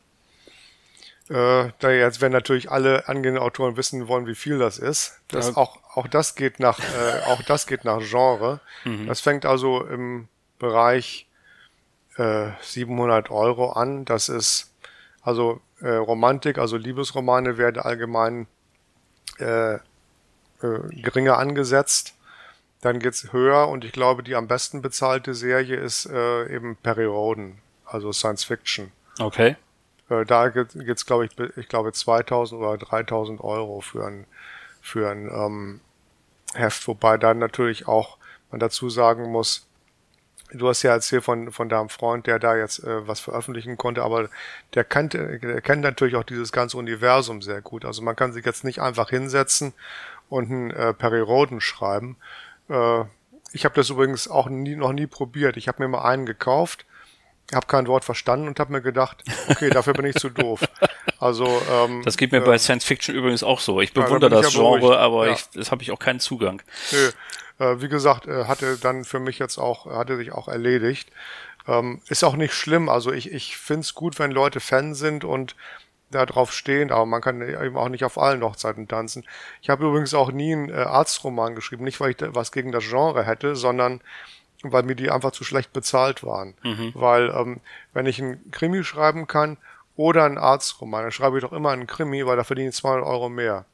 [1.30, 5.50] Äh, da jetzt, wenn natürlich alle angehenden Autoren wissen wollen, wie viel das ist, das
[5.50, 5.58] ja.
[5.58, 8.62] auch, auch das geht nach, äh, auch das geht nach Genre.
[8.86, 9.08] Mhm.
[9.08, 11.28] Das fängt also im Bereich
[12.16, 14.06] äh, 700 Euro an.
[14.06, 14.74] Das ist
[15.22, 18.48] also äh, Romantik, also Liebesromane werden allgemein
[19.40, 19.80] äh, äh,
[20.62, 22.16] geringer angesetzt.
[22.82, 27.58] Dann geht's höher und ich glaube, die am besten bezahlte Serie ist äh, eben Perioden,
[27.86, 28.92] also Science Fiction.
[29.20, 29.56] Okay.
[30.10, 34.26] Äh, da geht's, glaube ich, ich glaube 2000 oder 3000 Euro für ein
[34.82, 35.82] für ein ähm,
[36.54, 38.18] Heft, wobei dann natürlich auch
[38.52, 39.68] man dazu sagen muss,
[40.54, 44.02] Du hast ja erzählt von, von deinem Freund, der da jetzt äh, was veröffentlichen konnte,
[44.02, 44.30] aber
[44.76, 47.84] der kennt, der kennt natürlich auch dieses ganze Universum sehr gut.
[47.84, 49.74] Also man kann sich jetzt nicht einfach hinsetzen
[50.30, 52.16] und einen äh, Perry Roden schreiben.
[52.70, 53.04] Äh,
[53.54, 55.58] ich habe das übrigens auch nie, noch nie probiert.
[55.58, 56.86] Ich habe mir mal einen gekauft,
[57.54, 60.62] habe kein Wort verstanden und habe mir gedacht, okay, dafür bin ich zu doof.
[61.20, 63.82] Also ähm, das geht mir äh, bei Science Fiction übrigens auch so.
[63.82, 65.00] Ich bewundere ja, da das Genre, beruhigt.
[65.00, 65.34] aber ja.
[65.34, 66.62] ich, das habe ich auch keinen Zugang.
[66.92, 67.10] Nö
[67.60, 71.10] äh, wie gesagt, äh, hatte dann für mich jetzt auch, hatte sich auch erledigt.
[71.68, 72.90] Ähm, ist auch nicht schlimm.
[72.90, 75.56] Also ich, ich finde es gut, wenn Leute Fan sind und
[76.10, 79.26] da drauf stehen, aber man kann eben auch nicht auf allen Hochzeiten tanzen.
[79.62, 82.86] Ich habe übrigens auch nie einen äh, Arztroman geschrieben, nicht weil ich was gegen das
[82.86, 84.02] Genre hätte, sondern
[84.64, 86.54] weil mir die einfach zu schlecht bezahlt waren.
[86.64, 86.92] Mhm.
[86.96, 87.60] Weil ähm,
[87.94, 89.58] wenn ich einen Krimi schreiben kann
[89.96, 93.06] oder einen Arztroman, dann schreibe ich doch immer einen Krimi, weil da verdiene ich 200
[93.06, 93.66] Euro mehr.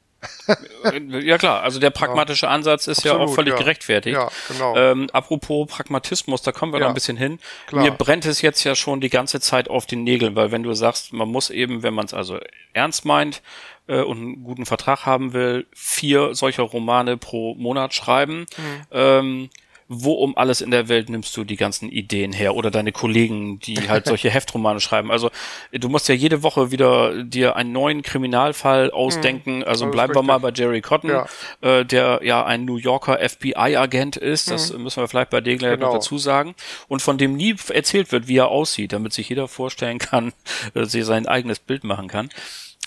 [1.22, 3.60] Ja klar, also der pragmatische Ansatz ist Absolut, ja auch völlig ja.
[3.60, 4.16] gerechtfertigt.
[4.16, 4.76] Ja, genau.
[4.76, 7.40] Ähm, apropos Pragmatismus, da kommen wir ja, noch ein bisschen hin.
[7.68, 7.84] Klar.
[7.84, 10.74] Mir brennt es jetzt ja schon die ganze Zeit auf den Nägeln, weil wenn du
[10.74, 12.40] sagst, man muss eben, wenn man es also
[12.74, 13.42] ernst meint
[13.88, 18.46] äh, und einen guten Vertrag haben will, vier solcher Romane pro Monat schreiben.
[18.58, 18.82] Mhm.
[18.92, 19.50] Ähm,
[19.88, 23.60] wo um alles in der Welt nimmst du die ganzen Ideen her oder deine Kollegen,
[23.60, 25.12] die halt solche Heftromane schreiben.
[25.12, 25.30] Also
[25.72, 29.58] du musst ja jede Woche wieder dir einen neuen Kriminalfall ausdenken.
[29.58, 29.64] Mhm.
[29.64, 31.26] Also bleiben wir mal bei Jerry Cotton, ja.
[31.62, 34.50] Äh, der ja ein New Yorker FBI-Agent ist.
[34.50, 34.84] Das mhm.
[34.84, 35.88] müssen wir vielleicht bei gleich genau.
[35.88, 36.56] noch dazu sagen.
[36.88, 40.34] Und von dem nie erzählt wird, wie er aussieht, damit sich jeder vorstellen kann,
[40.74, 42.30] dass er sein eigenes Bild machen kann.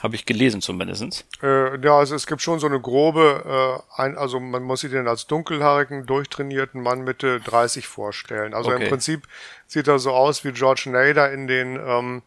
[0.06, 1.24] Habe ich gelesen zumindestens.
[1.42, 4.92] Äh, ja, also es gibt schon so eine grobe, äh, ein, also man muss sich
[4.92, 8.54] den als dunkelhaarigen, durchtrainierten Mann Mitte 30 vorstellen.
[8.54, 8.84] Also okay.
[8.84, 9.26] im Prinzip
[9.66, 12.22] sieht er so aus wie George Nader in den ähm,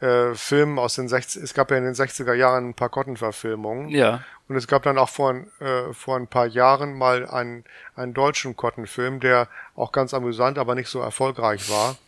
[0.00, 3.90] äh, Filmen aus den 60 es gab ja in den 60er Jahren ein paar Cotton-Verfilmungen.
[3.90, 4.24] Ja.
[4.48, 8.56] Und es gab dann auch vor, äh, vor ein paar Jahren mal einen, einen deutschen
[8.56, 11.98] Cotton-Film, der auch ganz amüsant, aber nicht so erfolgreich war.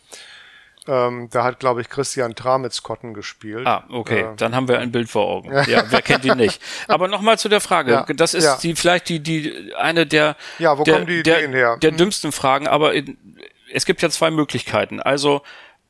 [0.87, 3.65] Ähm, da hat, glaube ich, Christian Tramitz Cotton gespielt.
[3.65, 4.21] Ah, okay.
[4.21, 5.51] Äh, Dann haben wir ein Bild vor Augen.
[5.67, 6.61] Ja, wer kennt ihn nicht?
[6.87, 7.91] Aber nochmal zu der Frage.
[7.91, 8.57] Ja, das ist ja.
[8.57, 11.77] die vielleicht die die eine der ja, wo der, kommen die Ideen der, her?
[11.77, 11.97] Der hm.
[11.97, 12.67] dümmsten Fragen.
[12.67, 13.17] Aber in,
[13.73, 14.99] es gibt ja zwei Möglichkeiten.
[14.99, 15.41] Also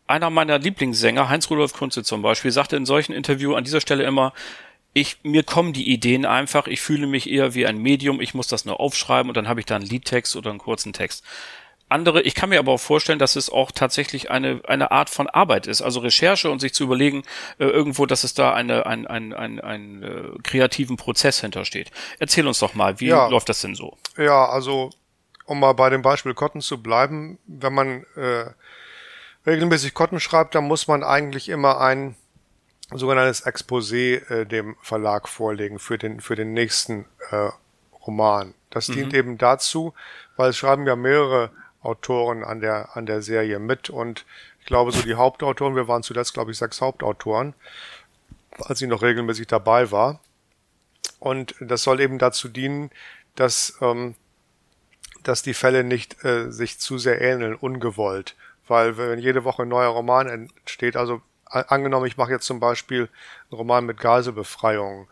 [0.07, 4.33] einer meiner Lieblingssänger, Heinz-Rudolf Kunze zum Beispiel, sagte in solchen Interviews an dieser Stelle immer,
[4.93, 8.47] ich, mir kommen die Ideen einfach, ich fühle mich eher wie ein Medium, ich muss
[8.47, 11.25] das nur aufschreiben und dann habe ich da einen Liedtext oder einen kurzen Text
[11.95, 15.27] andere, ich kann mir aber auch vorstellen, dass es auch tatsächlich eine, eine Art von
[15.27, 17.23] Arbeit ist, also Recherche und sich zu überlegen,
[17.57, 21.91] äh, irgendwo, dass es da eine, ein, ein, ein, ein äh, kreativen Prozess hintersteht.
[22.19, 23.27] Erzähl uns doch mal, wie ja.
[23.27, 23.97] läuft das denn so?
[24.17, 24.91] Ja, also,
[25.45, 28.45] um mal bei dem Beispiel Cotton zu bleiben, wenn man äh,
[29.47, 32.15] regelmäßig Cotton schreibt, dann muss man eigentlich immer ein
[32.91, 37.49] sogenanntes Exposé äh, dem Verlag vorlegen für den, für den nächsten äh,
[38.05, 38.53] Roman.
[38.69, 38.93] Das mhm.
[38.93, 39.93] dient eben dazu,
[40.35, 41.51] weil es schreiben ja mehrere
[41.85, 44.25] Autoren an der, an der Serie mit und
[44.59, 47.53] ich glaube, so die Hauptautoren, wir waren zuletzt, glaube ich, sechs Hauptautoren,
[48.57, 50.19] als sie noch regelmäßig dabei war.
[51.19, 52.89] Und das soll eben dazu dienen,
[53.35, 54.15] dass, ähm,
[55.21, 58.35] dass die Fälle nicht äh, sich zu sehr ähneln, ungewollt.
[58.67, 63.01] Weil wenn jede Woche ein neuer Roman entsteht, also angenommen, ich mache jetzt zum Beispiel
[63.01, 65.07] einen Roman mit Geiselbefreiung,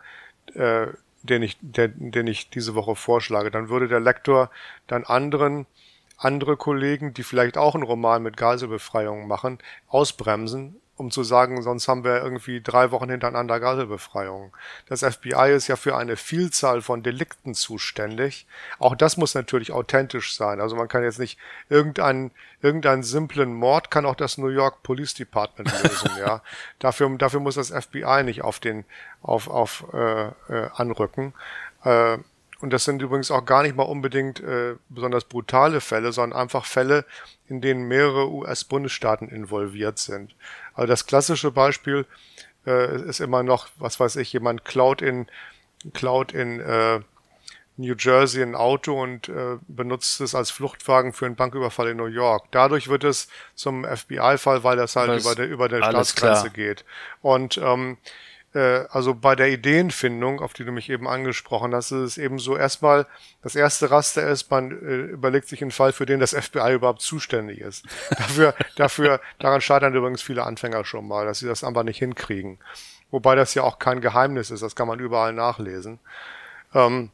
[0.54, 0.88] äh,
[1.22, 4.50] den ich, der, den ich diese Woche vorschlage, dann würde der Lektor
[4.88, 5.66] dann anderen
[6.16, 11.88] andere Kollegen, die vielleicht auch einen Roman mit Geiselbefreiung machen, ausbremsen, um zu sagen, sonst
[11.88, 14.54] haben wir irgendwie drei Wochen hintereinander Geiselbefreiung.
[14.88, 18.46] Das FBI ist ja für eine Vielzahl von Delikten zuständig.
[18.78, 20.60] Auch das muss natürlich authentisch sein.
[20.60, 22.30] Also man kann jetzt nicht irgendeinen,
[22.62, 26.42] irgendeinen simplen Mord kann auch das New York Police Department lösen, ja.
[26.78, 28.84] Dafür, dafür muss das FBI nicht auf den,
[29.20, 31.34] auf, auf, äh, äh, anrücken.
[31.82, 32.18] Äh,
[32.60, 36.64] und das sind übrigens auch gar nicht mal unbedingt äh, besonders brutale Fälle, sondern einfach
[36.64, 37.04] Fälle,
[37.48, 40.34] in denen mehrere US-Bundesstaaten involviert sind.
[40.74, 42.06] Also das klassische Beispiel
[42.66, 45.26] äh, ist immer noch, was weiß ich, jemand klaut in,
[45.92, 47.00] klaut in äh,
[47.76, 52.06] New Jersey ein Auto und äh, benutzt es als Fluchtwagen für einen Banküberfall in New
[52.06, 52.46] York.
[52.52, 56.52] Dadurch wird es zum FBI-Fall, weil das halt Was über der, über der Staatsgrenze klar.
[56.52, 56.84] geht.
[57.20, 58.04] Und ähm, äh,
[58.58, 62.56] also bei der Ideenfindung, auf die du mich eben angesprochen hast, ist es eben so
[62.56, 63.06] erstmal,
[63.42, 67.00] das erste Raster ist, man äh, überlegt sich einen Fall, für den das FBI überhaupt
[67.00, 67.84] zuständig ist.
[68.10, 72.58] dafür, dafür, daran scheitern übrigens viele Anfänger schon mal, dass sie das einfach nicht hinkriegen.
[73.10, 75.98] Wobei das ja auch kein Geheimnis ist, das kann man überall nachlesen.
[76.74, 77.10] Ähm,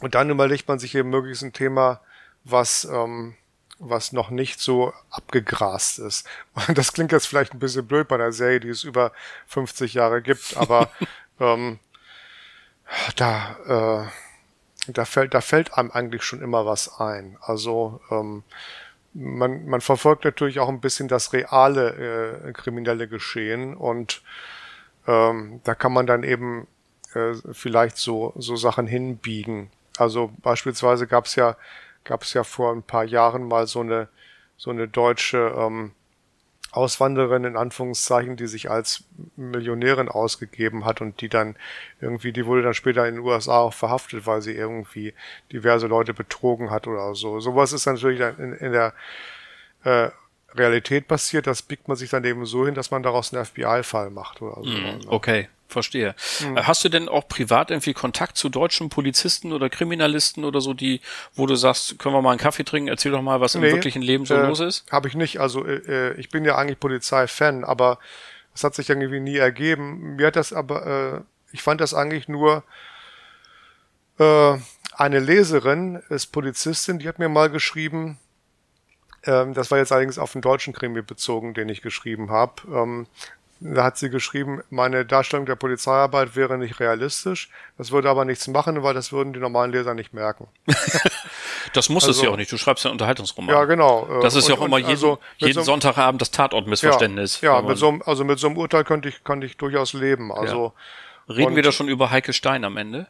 [0.00, 2.00] und dann überlegt man sich eben möglichst ein Thema,
[2.44, 3.34] was, ähm,
[3.78, 6.26] was noch nicht so abgegrast ist.
[6.74, 9.12] Das klingt jetzt vielleicht ein bisschen blöd bei einer Serie, die es über
[9.46, 10.90] 50 Jahre gibt, aber
[11.40, 11.78] ähm,
[13.16, 14.06] da,
[14.86, 17.36] äh, da fällt, da fällt einem eigentlich schon immer was ein.
[17.40, 18.44] Also ähm,
[19.14, 24.22] man, man verfolgt natürlich auch ein bisschen das reale äh, kriminelle Geschehen und
[25.06, 26.66] ähm, da kann man dann eben
[27.14, 29.70] äh, vielleicht so, so Sachen hinbiegen.
[29.96, 31.56] Also beispielsweise gab es ja,
[32.04, 34.08] gab es ja vor ein paar Jahren mal so eine,
[34.56, 35.92] so eine deutsche ähm,
[36.72, 39.04] Auswanderin in Anführungszeichen, die sich als
[39.36, 41.56] Millionärin ausgegeben hat und die dann
[42.00, 45.14] irgendwie, die wurde dann später in den USA auch verhaftet, weil sie irgendwie
[45.52, 47.38] diverse Leute betrogen hat oder so.
[47.38, 48.92] Sowas ist natürlich in, in der
[49.84, 50.10] äh,
[50.54, 54.10] Realität passiert, das biegt man sich dann eben so hin, dass man daraus einen FBI-Fall
[54.10, 54.70] macht oder so.
[54.70, 56.14] Mm, okay, verstehe.
[56.40, 56.58] Mm.
[56.58, 61.00] Hast du denn auch privat irgendwie Kontakt zu deutschen Polizisten oder Kriminalisten oder so, die,
[61.34, 63.74] wo du sagst, können wir mal einen Kaffee trinken, erzähl doch mal, was nee, im
[63.74, 64.84] wirklichen Leben so äh, los ist?
[64.90, 65.40] Habe ich nicht.
[65.40, 67.98] Also äh, äh, ich bin ja eigentlich Polizei-Fan, aber
[68.54, 70.16] es hat sich irgendwie nie ergeben.
[70.16, 71.20] Mir hat das aber, äh,
[71.52, 72.64] ich fand das eigentlich nur
[74.18, 74.56] äh,
[74.96, 78.18] eine Leserin, ist Polizistin, die hat mir mal geschrieben,
[79.26, 83.06] ähm, das war jetzt allerdings auf den deutschen Krimi bezogen, den ich geschrieben habe.
[83.60, 87.48] Da hat sie geschrieben, meine Darstellung der Polizeiarbeit wäre nicht realistisch.
[87.78, 90.48] Das würde aber nichts machen, weil das würden die normalen Leser nicht merken.
[91.72, 92.52] das muss also, es ja auch nicht.
[92.52, 93.54] Du schreibst ja Unterhaltungsroman.
[93.54, 94.20] Ja, genau.
[94.20, 97.40] Das ist und, ja auch immer jeden, also jeden so, Sonntagabend das Tatortmissverständnis.
[97.40, 100.32] Ja, ja mit so, also mit so einem Urteil könnte ich, könnte ich durchaus leben.
[100.32, 100.74] Also,
[101.28, 101.34] ja.
[101.34, 103.06] Reden wir da schon über Heike Stein am Ende?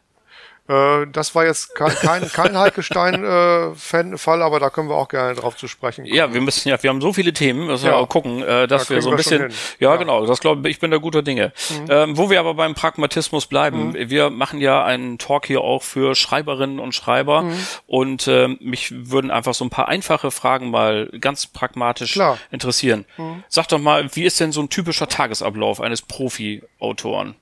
[0.67, 5.09] Äh, das war jetzt kein, kein, kein Heike Stein-Fall, äh, aber da können wir auch
[5.09, 6.15] gerne drauf zu sprechen kommen.
[6.17, 7.93] Ja, wir müssen ja, wir haben so viele Themen, müssen ja.
[7.93, 10.67] wir auch gucken, äh, dass da wir so ein bisschen, ja, ja, genau, das glaube
[10.67, 11.53] ich, ich bin da guter Dinge.
[11.69, 11.87] Mhm.
[11.91, 14.11] Ähm, wo wir aber beim Pragmatismus bleiben, mhm.
[14.11, 17.67] wir machen ja einen Talk hier auch für Schreiberinnen und Schreiber mhm.
[17.87, 22.39] und äh, mich würden einfach so ein paar einfache Fragen mal ganz pragmatisch Klar.
[22.51, 23.05] interessieren.
[23.19, 23.45] Mhm.
[23.49, 27.35] Sag doch mal, wie ist denn so ein typischer Tagesablauf eines Profi-Autoren?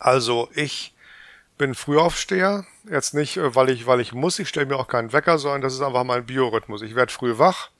[0.00, 0.92] Also ich
[1.58, 2.64] bin Frühaufsteher.
[2.90, 5.60] Jetzt nicht, äh, weil ich, weil ich muss, ich stelle mir auch keinen Wecker, sondern
[5.60, 6.82] das ist einfach mein Biorhythmus.
[6.82, 7.70] Ich werde früh wach.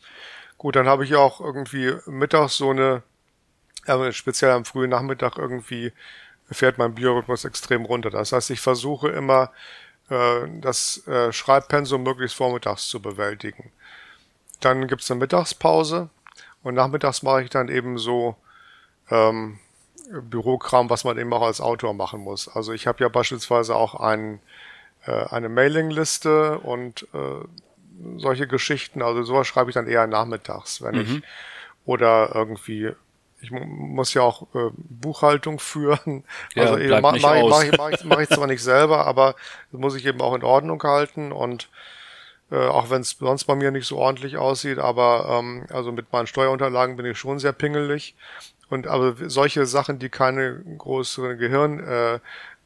[0.58, 3.02] Gut, dann habe ich auch irgendwie mittags so eine,
[3.86, 5.92] also speziell am frühen Nachmittag irgendwie
[6.50, 8.10] fährt mein Biorhythmus extrem runter.
[8.10, 9.52] Das heißt, ich versuche immer
[10.10, 13.70] äh, das Schreibpensum möglichst vormittags zu bewältigen.
[14.60, 16.10] Dann gibt's eine Mittagspause
[16.62, 18.36] und nachmittags mache ich dann eben so
[19.10, 19.60] ähm,
[20.10, 22.48] Bürokram, was man eben auch als Autor machen muss.
[22.48, 24.40] Also ich habe ja beispielsweise auch ein,
[25.06, 29.02] äh, eine Mailingliste und äh, solche Geschichten.
[29.02, 31.00] Also sowas schreibe ich dann eher nachmittags, wenn mhm.
[31.00, 31.22] ich
[31.84, 32.92] oder irgendwie
[33.40, 36.24] ich muss ja auch äh, Buchhaltung führen.
[36.54, 39.34] Ja, also eben, mache mach, mach, ich, mach, ich, mach ich zwar nicht selber, aber
[39.70, 41.68] das muss ich eben auch in Ordnung halten und
[42.50, 46.12] äh, auch wenn es sonst bei mir nicht so ordentlich aussieht, aber ähm, also mit
[46.12, 48.14] meinen Steuerunterlagen bin ich schon sehr pingelig.
[48.70, 52.20] Und aber solche Sachen, die keine größeren Gehirn äh,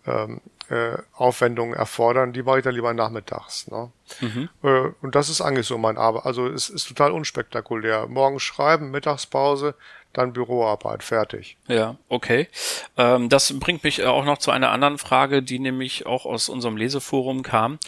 [0.06, 3.70] ähm, äh, Aufwendungen erfordern, die mache ich dann lieber nachmittags.
[3.70, 3.92] Ne?
[4.20, 4.48] Mhm.
[4.62, 6.24] Äh, und das ist eigentlich so mein Arbeit.
[6.26, 8.06] Also es ist total unspektakulär.
[8.08, 9.74] Morgens schreiben, Mittagspause,
[10.12, 11.57] dann Büroarbeit, fertig.
[11.68, 12.48] Ja, okay.
[12.96, 16.77] Ähm, das bringt mich auch noch zu einer anderen Frage, die nämlich auch aus unserem
[16.77, 17.79] Leseforum kam,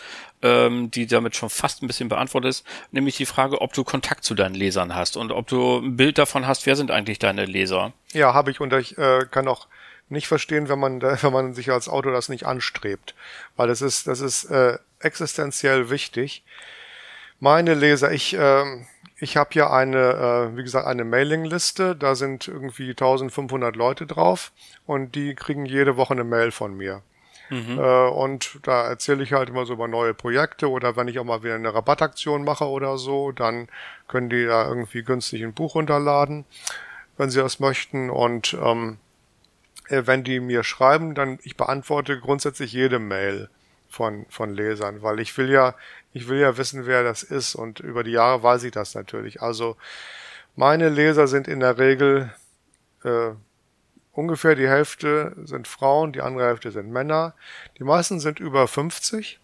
[0.43, 4.25] ähm, die damit schon fast ein bisschen beantwortet ist, nämlich die Frage, ob du Kontakt
[4.25, 7.45] zu deinen Lesern hast und ob du ein Bild davon hast, wer sind eigentlich deine
[7.45, 7.93] Leser?
[8.13, 9.67] Ja, habe ich und ich äh, kann auch
[10.09, 13.15] nicht verstehen, wenn man, wenn man sich als Autor das nicht anstrebt,
[13.57, 16.43] weil das ist, das ist äh, existenziell wichtig.
[17.41, 18.65] Meine Leser, ich äh,
[19.17, 21.95] ich habe ja eine, äh, wie gesagt, eine Mailingliste.
[21.95, 24.53] Da sind irgendwie 1500 Leute drauf
[24.87, 27.03] und die kriegen jede Woche eine Mail von mir.
[27.51, 27.79] Mhm.
[27.79, 31.25] Äh, und da erzähle ich halt immer so über neue Projekte oder wenn ich auch
[31.25, 33.69] mal wieder eine Rabattaktion mache oder so, dann
[34.09, 36.45] können die da irgendwie günstig ein Buch runterladen,
[37.17, 38.11] wenn sie das möchten.
[38.11, 38.99] Und ähm,
[39.89, 43.49] äh, wenn die mir schreiben, dann ich beantworte grundsätzlich jede Mail
[43.95, 45.75] von, von Lesern, weil ich will ja,
[46.13, 49.41] ich will ja wissen, wer das ist und über die Jahre weiß ich das natürlich.
[49.41, 49.77] Also
[50.57, 52.33] meine Leser sind in der Regel
[53.05, 53.31] äh,
[54.13, 57.35] ungefähr die Hälfte sind Frauen, die andere Hälfte sind Männer.
[57.79, 59.39] Die meisten sind über 50.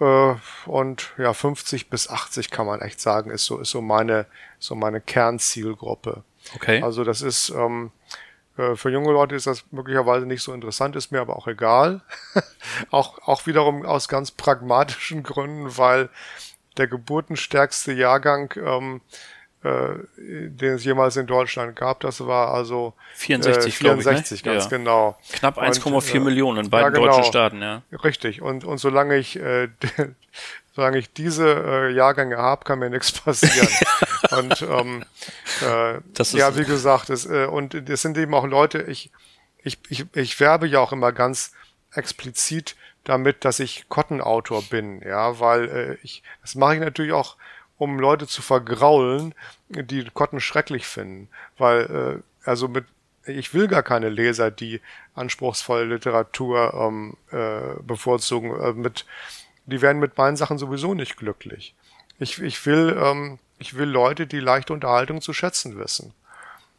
[0.00, 0.34] Äh,
[0.66, 4.26] und ja, 50 bis 80 kann man echt sagen, ist so, ist so meine,
[4.58, 6.24] so meine Kernzielgruppe.
[6.54, 6.82] Okay.
[6.82, 8.03] Also das ist, ähm, äh,
[8.56, 12.02] für junge Leute ist das möglicherweise nicht so interessant, ist mir aber auch egal.
[12.90, 16.08] auch, auch wiederum aus ganz pragmatischen Gründen, weil
[16.76, 19.00] der geburtenstärkste Jahrgang, ähm,
[19.62, 24.52] äh, den es jemals in Deutschland gab, das war also 64, äh, 64 ich, ne?
[24.52, 24.70] ganz ja.
[24.70, 25.18] genau.
[25.32, 27.06] Knapp 1,4 äh, Millionen in beiden ja, genau.
[27.06, 27.82] deutschen Staaten, ja.
[28.04, 28.42] Richtig.
[28.42, 29.68] Und, und solange ich äh,
[30.74, 33.68] solange ich diese äh, Jahrgänge habe, kann mir nichts passieren.
[34.38, 35.04] Und ähm,
[35.62, 36.00] äh,
[36.36, 39.10] ja, wie gesagt, es, äh, und es sind eben auch Leute, ich,
[39.62, 41.52] ich, ich, ich werbe ja auch immer ganz
[41.92, 47.36] explizit damit, dass ich Kottenautor bin, ja, weil äh, ich, das mache ich natürlich auch,
[47.76, 49.34] um Leute zu vergraulen,
[49.68, 52.84] die Kotten schrecklich finden, weil äh, also mit
[53.26, 54.80] ich will gar keine Leser, die
[55.14, 58.58] anspruchsvolle Literatur ähm, äh, bevorzugen.
[58.60, 59.06] Äh, mit,
[59.66, 61.74] die werden mit meinen Sachen sowieso nicht glücklich.
[62.18, 66.12] Ich, ich will, ähm, ich will Leute, die leichte Unterhaltung zu schätzen wissen.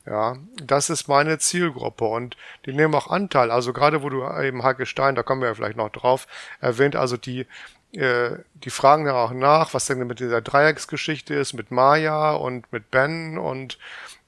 [0.06, 3.50] Ja, das ist meine Zielgruppe und die nehmen auch Anteil.
[3.50, 6.28] Also gerade wo du eben Heike Stein, da kommen wir ja vielleicht noch drauf,
[6.62, 7.48] erwähnt, also die,
[7.94, 12.72] äh, die fragen ja auch nach, was denn mit dieser Dreiecksgeschichte ist, mit Maya und
[12.72, 13.80] mit Ben und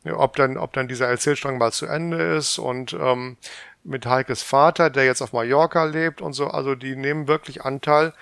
[0.04, 3.38] ob dann, ob dann dieser Erzählstrang mal zu Ende ist und ähm,
[3.84, 8.13] mit Heikes Vater, der jetzt auf Mallorca lebt und so, also die nehmen wirklich Anteil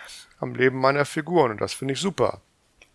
[0.42, 2.42] am Leben meiner Figuren und das finde ich super.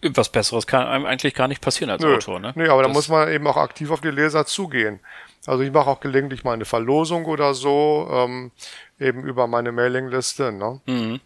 [0.02, 2.52] Was Besseres kann einem eigentlich gar nicht passieren als Nö, Autor, ne?
[2.54, 5.00] Nee, aber da muss man eben auch aktiv auf die Leser zugehen.
[5.46, 8.50] Also ich mache auch gelegentlich mal eine Verlosung oder so, ähm,
[8.98, 10.80] eben über meine Mailingliste, ne?
[10.86, 11.20] Mhm.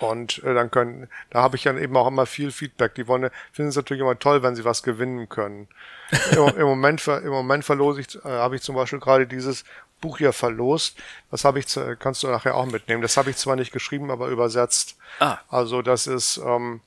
[0.00, 2.94] Und äh, dann können, da habe ich dann eben auch immer viel Feedback.
[2.94, 5.68] Die wollen, finden es natürlich immer toll, wenn sie was gewinnen können.
[6.32, 9.64] Im, im Moment, im Moment verlose ich, äh, habe ich zum Beispiel gerade dieses
[10.00, 10.98] Buch hier verlost.
[11.30, 11.66] Das habe ich,
[11.98, 13.02] kannst du nachher auch mitnehmen.
[13.02, 14.96] Das habe ich zwar nicht geschrieben, aber übersetzt.
[15.20, 15.38] Ah.
[15.50, 16.80] Also das ist ähm,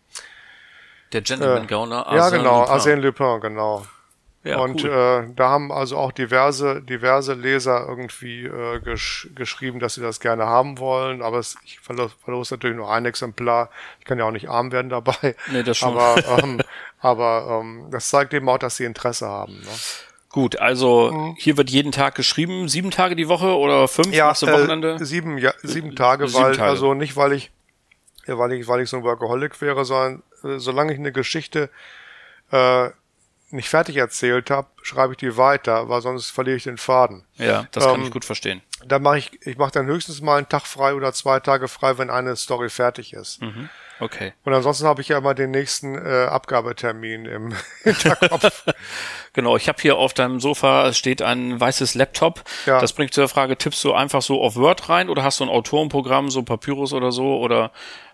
[1.13, 2.05] der Gentleman Gauner.
[2.09, 3.85] Äh, ja, genau, Arsène Lupin, genau.
[4.43, 4.89] Ja, und cool.
[5.29, 10.19] äh, da haben also auch diverse, diverse Leser irgendwie äh, gesch geschrieben, dass sie das
[10.19, 13.69] gerne haben wollen, aber es, ich verlose verlos natürlich nur ein Exemplar.
[13.99, 15.35] Ich kann ja auch nicht arm werden dabei.
[15.51, 15.95] Nee, das schon.
[15.95, 16.59] Aber, ähm,
[16.99, 19.59] aber ähm, das zeigt eben auch, dass sie Interesse haben.
[19.59, 19.69] Ne?
[20.31, 21.35] Gut, also mhm.
[21.37, 24.95] hier wird jeden Tag geschrieben, sieben Tage die Woche oder fünf ja, nächste Wochenende?
[24.95, 26.69] Äh, sieben, ja, sieben Tage, sieben weil, Tage.
[26.69, 27.51] also nicht, weil ich,
[28.37, 31.69] weil ich, weil ich so ein Workaholic wäre, sondern äh, solange ich eine Geschichte
[32.51, 32.89] äh,
[33.53, 37.25] nicht fertig erzählt habe, schreibe ich die weiter, weil sonst verliere ich den Faden.
[37.35, 38.61] Ja, das kann ähm, ich gut verstehen.
[38.85, 41.97] Da mache ich, ich mache dann höchstens mal einen Tag frei oder zwei Tage frei,
[41.97, 43.41] wenn eine Story fertig ist.
[43.41, 43.69] Mhm.
[43.99, 44.33] Okay.
[44.43, 48.65] Und ansonsten habe ich ja immer den nächsten äh, Abgabetermin im Hinterkopf.
[49.33, 52.43] genau, ich habe hier auf deinem Sofa steht ein weißes Laptop.
[52.65, 52.79] Ja.
[52.79, 55.49] Das bringt zur Frage, tippst du einfach so auf Word rein oder hast du ein
[55.49, 57.71] Autorenprogramm, so Papyrus oder so oder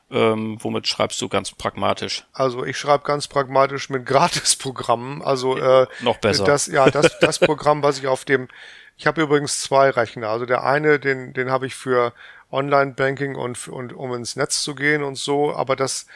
[0.10, 2.26] ähm, womit schreibst du ganz pragmatisch?
[2.34, 5.22] Also ich schreibe ganz pragmatisch mit Gratisprogrammen.
[5.22, 6.46] Also äh, noch besser.
[6.46, 8.48] Das, ja, das, das Programm, was ich auf dem,
[8.98, 10.30] ich habe übrigens zwei Rechner.
[10.30, 12.14] Also der eine, den, den habe ich für
[12.52, 16.08] Online-Banking und, und um ins Netz zu gehen und so, aber das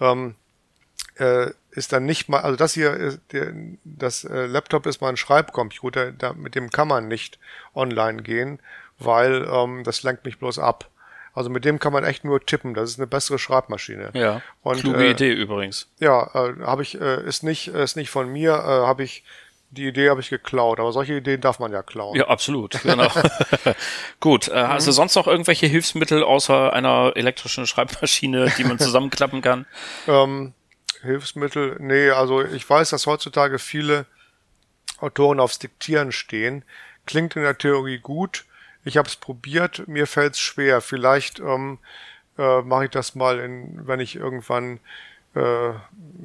[0.00, 0.34] ähm,
[1.16, 3.52] äh, ist dann nicht mal, also das hier, ist, der,
[3.84, 7.38] das äh, Laptop ist mal ein Schreibcomputer, da, mit dem kann man nicht
[7.74, 8.58] online gehen,
[8.98, 10.90] weil ähm, das lenkt mich bloß ab.
[11.34, 12.74] Also mit dem kann man echt nur tippen.
[12.74, 14.10] Das ist eine bessere Schreibmaschine.
[14.14, 14.42] Ja.
[14.62, 15.88] Und, kluge äh, Idee übrigens.
[15.98, 18.52] Ja, äh, habe ich äh, ist nicht ist nicht von mir.
[18.52, 19.24] Äh, habe ich
[19.70, 22.16] die Idee habe ich geklaut, aber solche Ideen darf man ja klauen.
[22.16, 22.80] Ja, absolut.
[22.82, 23.10] Genau.
[24.20, 24.48] Gut.
[24.48, 24.68] Äh, mhm.
[24.68, 29.66] Hast du sonst noch irgendwelche Hilfsmittel außer einer elektrischen Schreibmaschine, die man zusammenklappen kann?
[30.06, 30.54] ähm,
[31.02, 31.76] Hilfsmittel?
[31.80, 34.06] Nee, also ich weiß, dass heutzutage viele
[35.00, 36.64] Autoren aufs Diktieren stehen.
[37.06, 38.44] Klingt in der Theorie gut.
[38.88, 40.80] Ich habe es probiert, mir fällt es schwer.
[40.80, 41.78] Vielleicht ähm,
[42.38, 44.80] äh, mache ich das mal, in, wenn ich irgendwann
[45.34, 45.72] äh,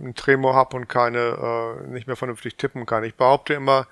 [0.02, 3.04] ein Tremor habe und keine äh, nicht mehr vernünftig tippen kann.
[3.04, 3.86] Ich behaupte immer,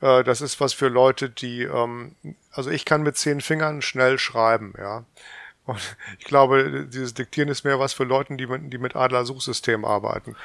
[0.00, 2.14] äh, das ist was für Leute, die ähm,
[2.52, 5.04] also ich kann mit zehn Fingern schnell schreiben, ja.
[5.66, 9.84] Und ich glaube, dieses Diktieren ist mehr was für Leute, die mit, die mit Adler-Suchsystem
[9.84, 10.36] arbeiten.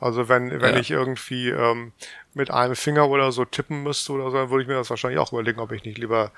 [0.00, 0.80] Also wenn, wenn ja.
[0.80, 1.92] ich irgendwie ähm,
[2.32, 5.18] mit einem Finger oder so tippen müsste oder so, dann würde ich mir das wahrscheinlich
[5.18, 6.32] auch überlegen, ob ich nicht lieber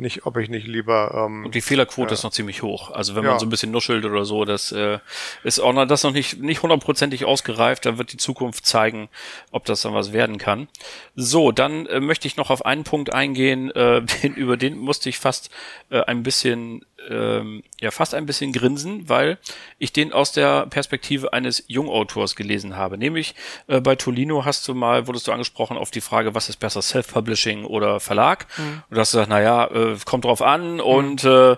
[0.00, 1.26] nicht, ob ich nicht lieber.
[1.26, 2.90] Ähm, und die Fehlerquote äh, ist noch ziemlich hoch.
[2.90, 3.30] Also wenn ja.
[3.30, 4.98] man so ein bisschen nuschelt oder so, das äh,
[5.44, 7.86] ist auch noch das noch nicht nicht hundertprozentig ausgereift.
[7.86, 9.08] Da wird die Zukunft zeigen,
[9.50, 10.68] ob das dann was werden kann.
[11.14, 15.08] So, dann äh, möchte ich noch auf einen Punkt eingehen, äh, den, über den musste
[15.08, 15.50] ich fast
[15.90, 19.38] äh, ein bisschen ähm, ja fast ein bisschen grinsen, weil
[19.78, 22.98] ich den aus der Perspektive eines Jungautors gelesen habe.
[22.98, 23.34] Nämlich
[23.66, 26.82] äh, bei Tolino hast du mal, wurdest du angesprochen auf die Frage, was ist besser,
[26.82, 28.46] Self-Publishing oder Verlag?
[28.56, 28.82] Mhm.
[28.88, 30.80] Und du hast gesagt, naja, äh, kommt drauf an mhm.
[30.80, 31.56] und äh,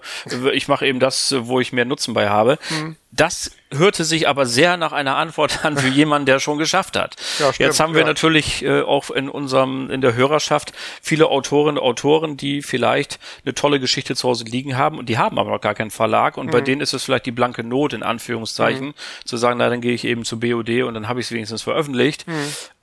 [0.52, 2.58] ich mache eben das, wo ich mehr Nutzen bei habe.
[2.70, 2.96] Mhm.
[3.14, 7.16] Das hörte sich aber sehr nach einer Antwort an für jemanden, der schon geschafft hat.
[7.38, 8.06] Ja, stimmt, Jetzt haben wir ja.
[8.06, 13.54] natürlich äh, auch in unserem in der Hörerschaft viele Autorinnen und Autoren, die vielleicht eine
[13.54, 16.46] tolle Geschichte zu Hause liegen haben und die haben aber noch gar keinen Verlag und
[16.46, 16.50] mhm.
[16.50, 18.94] bei denen ist es vielleicht die blanke Not in Anführungszeichen mhm.
[19.26, 21.60] zu sagen, na dann gehe ich eben zu BOD und dann habe ich es wenigstens
[21.60, 22.26] veröffentlicht.
[22.26, 22.32] Mhm.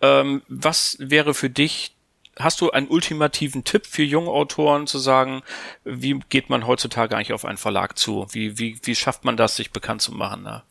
[0.02, 1.96] Ähm, was wäre für dich
[2.40, 5.44] hast du einen ultimativen Tipp für junge Autoren zu sagen,
[5.84, 8.28] wie geht man heutzutage eigentlich auf einen Verlag zu?
[8.32, 10.44] Wie, wie, wie schafft man das, sich bekannt zu machen?
[10.44, 10.64] Ne?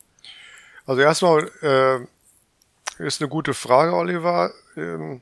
[0.87, 4.51] Also erstmal äh, ist eine gute Frage, Oliver.
[4.77, 5.21] Ähm,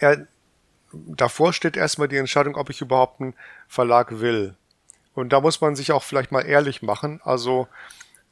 [0.00, 0.16] ja,
[0.92, 3.34] davor steht erstmal die Entscheidung, ob ich überhaupt einen
[3.68, 4.56] Verlag will.
[5.14, 7.20] Und da muss man sich auch vielleicht mal ehrlich machen.
[7.22, 7.68] Also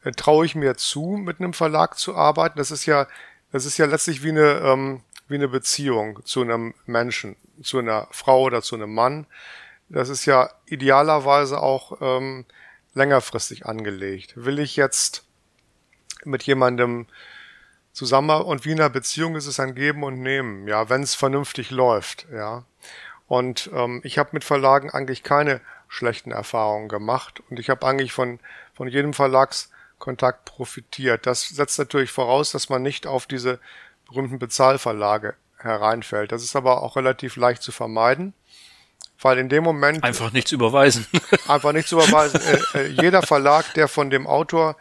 [0.02, 2.58] äh, traue ich mir zu, mit einem Verlag zu arbeiten?
[2.58, 3.06] Das ist ja,
[3.52, 8.08] das ist ja letztlich wie eine, ähm, wie eine Beziehung zu einem Menschen, zu einer
[8.10, 9.26] Frau oder zu einem Mann.
[9.88, 12.44] Das ist ja idealerweise auch ähm,
[12.94, 14.32] längerfristig angelegt.
[14.36, 15.24] Will ich jetzt
[16.24, 17.06] mit jemandem
[17.92, 21.14] zusammen und wie in einer Beziehung ist es ein Geben und Nehmen, ja, wenn es
[21.14, 22.64] vernünftig läuft, ja.
[23.26, 28.12] Und ähm, ich habe mit Verlagen eigentlich keine schlechten Erfahrungen gemacht und ich habe eigentlich
[28.12, 28.40] von
[28.78, 31.26] von jedem Verlagskontakt profitiert.
[31.26, 33.58] Das setzt natürlich voraus, dass man nicht auf diese
[34.08, 36.32] berühmten Bezahlverlage hereinfällt.
[36.32, 38.34] Das ist aber auch relativ leicht zu vermeiden,
[39.20, 41.06] weil in dem Moment einfach nichts überweisen.
[41.48, 42.40] einfach nichts überweisen.
[42.74, 44.76] Äh, äh, jeder Verlag, der von dem Autor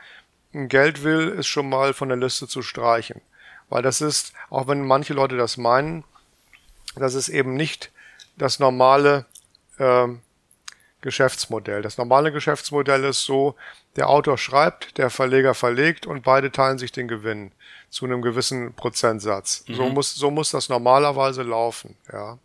[0.53, 3.21] Geld will, ist schon mal von der Liste zu streichen.
[3.69, 6.03] Weil das ist, auch wenn manche Leute das meinen,
[6.95, 7.91] das ist eben nicht
[8.37, 9.25] das normale
[9.77, 10.07] äh,
[11.01, 11.81] Geschäftsmodell.
[11.81, 13.55] Das normale Geschäftsmodell ist so,
[13.97, 17.51] der Autor schreibt, der Verleger verlegt und beide teilen sich den Gewinn
[17.89, 19.63] zu einem gewissen Prozentsatz.
[19.67, 19.75] Mhm.
[19.75, 22.37] So muss so muss das normalerweise laufen, ja.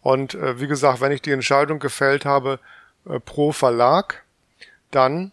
[0.00, 2.60] Und äh, wie gesagt, wenn ich die Entscheidung gefällt habe
[3.08, 4.24] äh, pro Verlag,
[4.90, 5.32] dann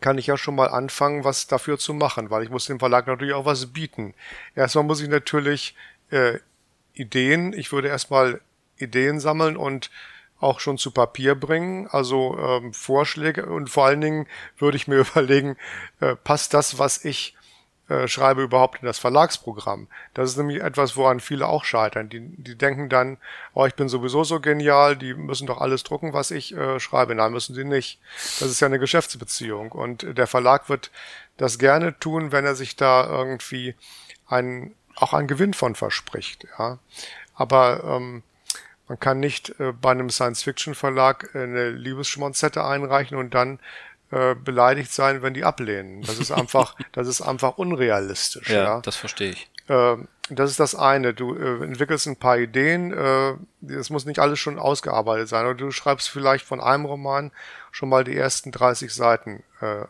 [0.00, 3.06] kann ich ja schon mal anfangen, was dafür zu machen, weil ich muss dem Verlag
[3.06, 4.14] natürlich auch was bieten.
[4.54, 5.74] Erstmal muss ich natürlich
[6.10, 6.38] äh,
[6.94, 8.40] Ideen, ich würde erstmal
[8.76, 9.90] Ideen sammeln und
[10.38, 14.26] auch schon zu Papier bringen, also ähm, Vorschläge und vor allen Dingen
[14.58, 15.56] würde ich mir überlegen,
[16.00, 17.36] äh, passt das, was ich
[17.90, 19.88] äh, schreibe, überhaupt in das Verlagsprogramm.
[20.14, 22.08] Das ist nämlich etwas, woran viele auch scheitern.
[22.08, 23.18] Die, die denken dann,
[23.52, 27.16] oh, ich bin sowieso so genial, die müssen doch alles drucken, was ich äh, schreibe.
[27.16, 27.98] Nein, müssen sie nicht.
[28.38, 29.72] Das ist ja eine Geschäftsbeziehung.
[29.72, 30.92] Und der Verlag wird
[31.36, 33.74] das gerne tun, wenn er sich da irgendwie
[34.28, 36.46] einen, auch einen Gewinn von verspricht.
[36.58, 36.78] Ja.
[37.34, 38.22] Aber ähm,
[38.86, 43.58] man kann nicht äh, bei einem Science-Fiction-Verlag eine Liebesschmonzette einreichen und dann
[44.10, 46.02] äh, beleidigt sein, wenn die ablehnen.
[46.02, 48.48] Das ist einfach, das ist einfach unrealistisch.
[48.48, 48.80] Ja, ja.
[48.80, 49.50] das verstehe ich.
[49.68, 49.96] Äh,
[50.30, 51.14] das ist das eine.
[51.14, 52.92] Du äh, entwickelst ein paar Ideen.
[52.92, 53.34] Äh,
[53.72, 55.44] es muss nicht alles schon ausgearbeitet sein.
[55.46, 57.30] Oder du schreibst vielleicht von einem Roman
[57.70, 59.42] schon mal die ersten 30 Seiten.
[59.60, 59.84] Äh,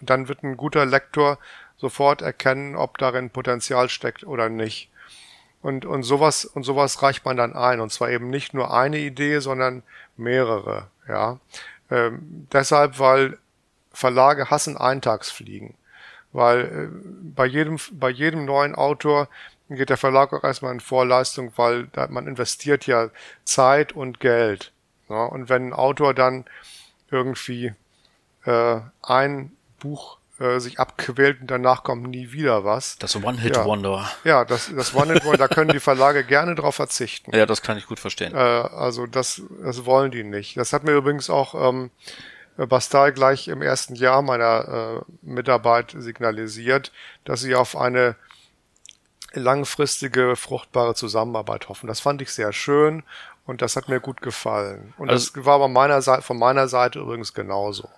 [0.00, 1.38] dann wird ein guter Lektor
[1.76, 4.90] sofort erkennen, ob darin Potenzial steckt oder nicht.
[5.62, 7.80] Und, und sowas, und sowas reicht man dann ein.
[7.80, 9.82] Und zwar eben nicht nur eine Idee, sondern
[10.16, 11.38] mehrere, ja.
[11.90, 13.38] Ähm, deshalb, weil
[13.94, 15.74] Verlage hassen Eintagsfliegen,
[16.32, 16.88] weil äh,
[17.34, 19.28] bei jedem bei jedem neuen Autor
[19.70, 23.08] geht der Verlag auch erstmal in Vorleistung, weil man investiert ja
[23.44, 24.72] Zeit und Geld.
[25.08, 25.24] Ja?
[25.24, 26.44] Und wenn ein Autor dann
[27.10, 27.72] irgendwie
[28.44, 32.98] äh, ein Buch äh, sich abquält und danach kommt nie wieder was.
[32.98, 34.10] Das One-Hit-Wonder.
[34.24, 37.34] Ja, ja, das, das One-Hit-Wonder, da können die Verlage gerne drauf verzichten.
[37.34, 38.34] Ja, das kann ich gut verstehen.
[38.34, 40.56] Äh, also das, das wollen die nicht.
[40.56, 41.90] Das hat mir übrigens auch ähm,
[42.56, 46.92] Bastal gleich im ersten Jahr meiner äh, Mitarbeit signalisiert,
[47.24, 48.16] dass sie auf eine
[49.32, 51.88] langfristige, fruchtbare Zusammenarbeit hoffen.
[51.88, 53.02] Das fand ich sehr schön
[53.46, 54.94] und das hat mir gut gefallen.
[54.96, 57.88] Und also, das war aber meiner Seite, von meiner Seite übrigens genauso.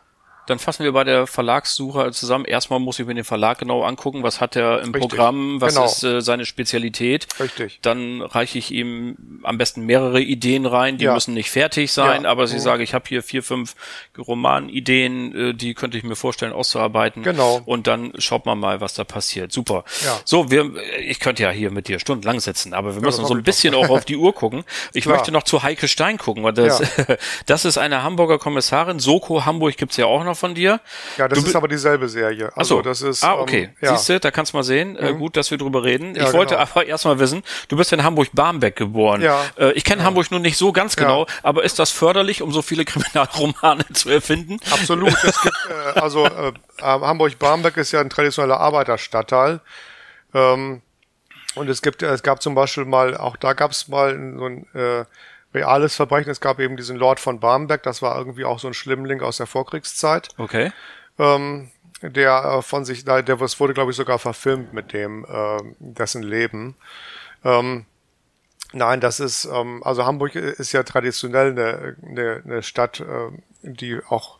[0.46, 2.44] Dann fassen wir bei der Verlagssuche zusammen.
[2.44, 5.00] Erstmal muss ich mir den Verlag genau angucken, was hat er im Richtig.
[5.00, 5.86] Programm, was genau.
[5.86, 7.26] ist äh, seine Spezialität.
[7.40, 7.80] Richtig.
[7.82, 11.14] Dann reiche ich ihm am besten mehrere Ideen rein, die ja.
[11.14, 12.30] müssen nicht fertig sein, ja.
[12.30, 12.60] aber sie mhm.
[12.60, 13.74] sagen, ich habe hier vier, fünf
[14.16, 17.22] Romanideen, äh, die könnte ich mir vorstellen auszuarbeiten.
[17.22, 17.60] Genau.
[17.64, 19.52] Und dann schaut man mal, was da passiert.
[19.52, 19.84] Super.
[20.04, 20.20] Ja.
[20.24, 20.70] So, wir,
[21.00, 23.88] ich könnte ja hier mit dir stundenlang sitzen, aber wir müssen so ein bisschen auch
[23.88, 24.64] auf die Uhr gucken.
[24.92, 25.16] Ich Klar.
[25.16, 26.82] möchte noch zu Heike Stein gucken, weil das,
[27.46, 29.00] das ist eine Hamburger Kommissarin.
[29.00, 30.80] Soko Hamburg gibt's ja auch noch von dir.
[31.16, 32.52] Ja, das du ist aber dieselbe Serie.
[32.54, 32.82] Also, Ach so.
[32.82, 33.24] das ist.
[33.24, 33.64] Ah, okay.
[33.64, 33.96] Ähm, ja.
[33.96, 34.96] Siehst du, da kannst du mal sehen.
[34.96, 35.18] Äh, mhm.
[35.18, 36.14] gut, dass wir drüber reden.
[36.14, 36.68] Ja, ich wollte genau.
[36.70, 39.22] aber erstmal wissen, du bist in Hamburg-Barmbek geboren.
[39.22, 39.42] Ja.
[39.58, 40.06] Äh, ich kenne ja.
[40.06, 44.10] Hamburg nur nicht so ganz genau, aber ist das förderlich, um so viele Kriminalromane zu
[44.10, 44.58] erfinden?
[44.70, 45.12] Absolut.
[45.24, 49.60] es gibt, äh, also äh, Hamburg-Barmbek ist ja ein traditioneller Arbeiterstadtteil.
[50.34, 50.82] Ähm,
[51.54, 54.66] und es gibt, es gab zum Beispiel mal, auch da gab es mal so ein
[54.74, 55.04] äh,
[55.56, 56.30] reales Verbrechen.
[56.30, 59.38] Es gab eben diesen Lord von Barmbek, das war irgendwie auch so ein Schlimmling aus
[59.38, 60.28] der Vorkriegszeit.
[60.38, 60.72] Okay.
[61.18, 61.70] Ähm,
[62.02, 65.58] der äh, von sich, der, der was wurde, glaube ich, sogar verfilmt mit dem, äh,
[65.78, 66.76] dessen Leben.
[67.42, 67.86] Ähm,
[68.72, 73.30] nein, das ist, ähm, also Hamburg ist ja traditionell eine, eine, eine Stadt, äh,
[73.62, 74.38] die auch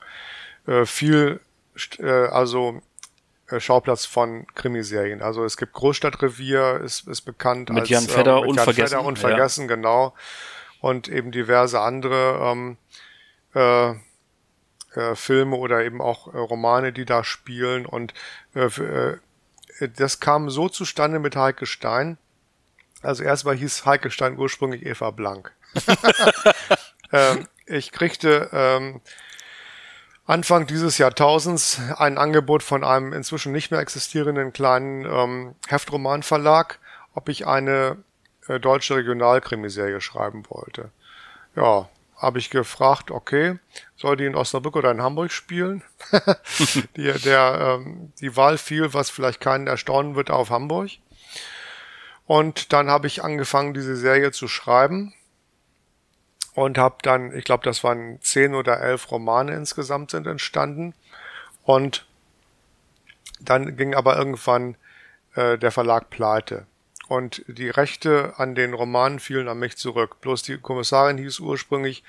[0.66, 1.40] äh, viel,
[1.98, 2.82] äh, also
[3.48, 5.22] äh, Schauplatz von Krimiserien.
[5.22, 9.02] Also es gibt Großstadtrevier, ist, ist bekannt mit als Jan Fedder, äh, mit Jan Fedder
[9.02, 9.74] unvergessen, ja.
[9.74, 10.14] genau
[10.80, 12.76] und eben diverse andere ähm,
[13.54, 13.94] äh,
[14.96, 17.86] äh, Filme oder eben auch äh, Romane, die da spielen.
[17.86, 18.14] Und
[18.54, 19.18] äh, äh,
[19.96, 22.18] das kam so zustande mit Heike Stein.
[23.02, 25.52] Also erstmal hieß Heike Stein ursprünglich Eva Blank.
[27.12, 29.00] ähm, ich kriegte ähm,
[30.24, 36.78] Anfang dieses Jahrtausends ein Angebot von einem inzwischen nicht mehr existierenden kleinen ähm, Heftromanverlag,
[37.14, 37.98] ob ich eine
[38.48, 40.90] äh, deutsche Regionalkrimiserie schreiben wollte.
[41.54, 43.58] Ja, habe ich gefragt, okay,
[43.96, 45.82] soll die in Osnabrück oder in Hamburg spielen?
[46.96, 50.90] die, der, ähm, die Wahl fiel, was vielleicht keinen erstaunen wird, auf Hamburg.
[52.26, 55.14] Und dann habe ich angefangen, diese Serie zu schreiben
[56.54, 60.94] und habe dann, ich glaube, das waren zehn oder elf Romane insgesamt sind entstanden.
[61.62, 62.06] Und
[63.40, 64.76] dann ging aber irgendwann
[65.34, 66.66] äh, der Verlag pleite.
[67.08, 70.20] Und die Rechte an den Romanen fielen an mich zurück.
[70.20, 72.02] Bloß die Kommissarin hieß ursprünglich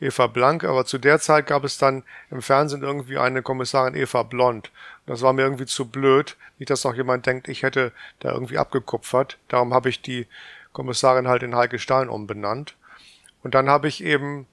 [0.00, 4.22] Eva Blank, aber zu der Zeit gab es dann im Fernsehen irgendwie eine Kommissarin Eva
[4.22, 4.70] Blond.
[5.06, 6.36] Das war mir irgendwie zu blöd.
[6.58, 9.38] Nicht, dass noch jemand denkt, ich hätte da irgendwie abgekupfert.
[9.48, 10.26] Darum habe ich die
[10.72, 12.76] Kommissarin halt in Heike Stein umbenannt.
[13.42, 14.46] Und dann habe ich eben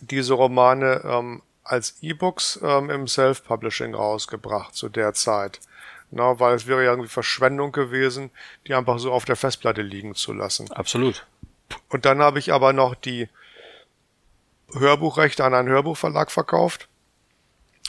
[0.00, 5.60] diese Romane ähm, als E-Books ähm, im Self-Publishing rausgebracht zu der Zeit.
[6.10, 8.30] Na, weil es wäre ja irgendwie Verschwendung gewesen,
[8.66, 10.70] die einfach so auf der Festplatte liegen zu lassen.
[10.72, 11.26] Absolut.
[11.88, 13.28] Und dann habe ich aber noch die
[14.72, 16.88] Hörbuchrechte an einen Hörbuchverlag verkauft.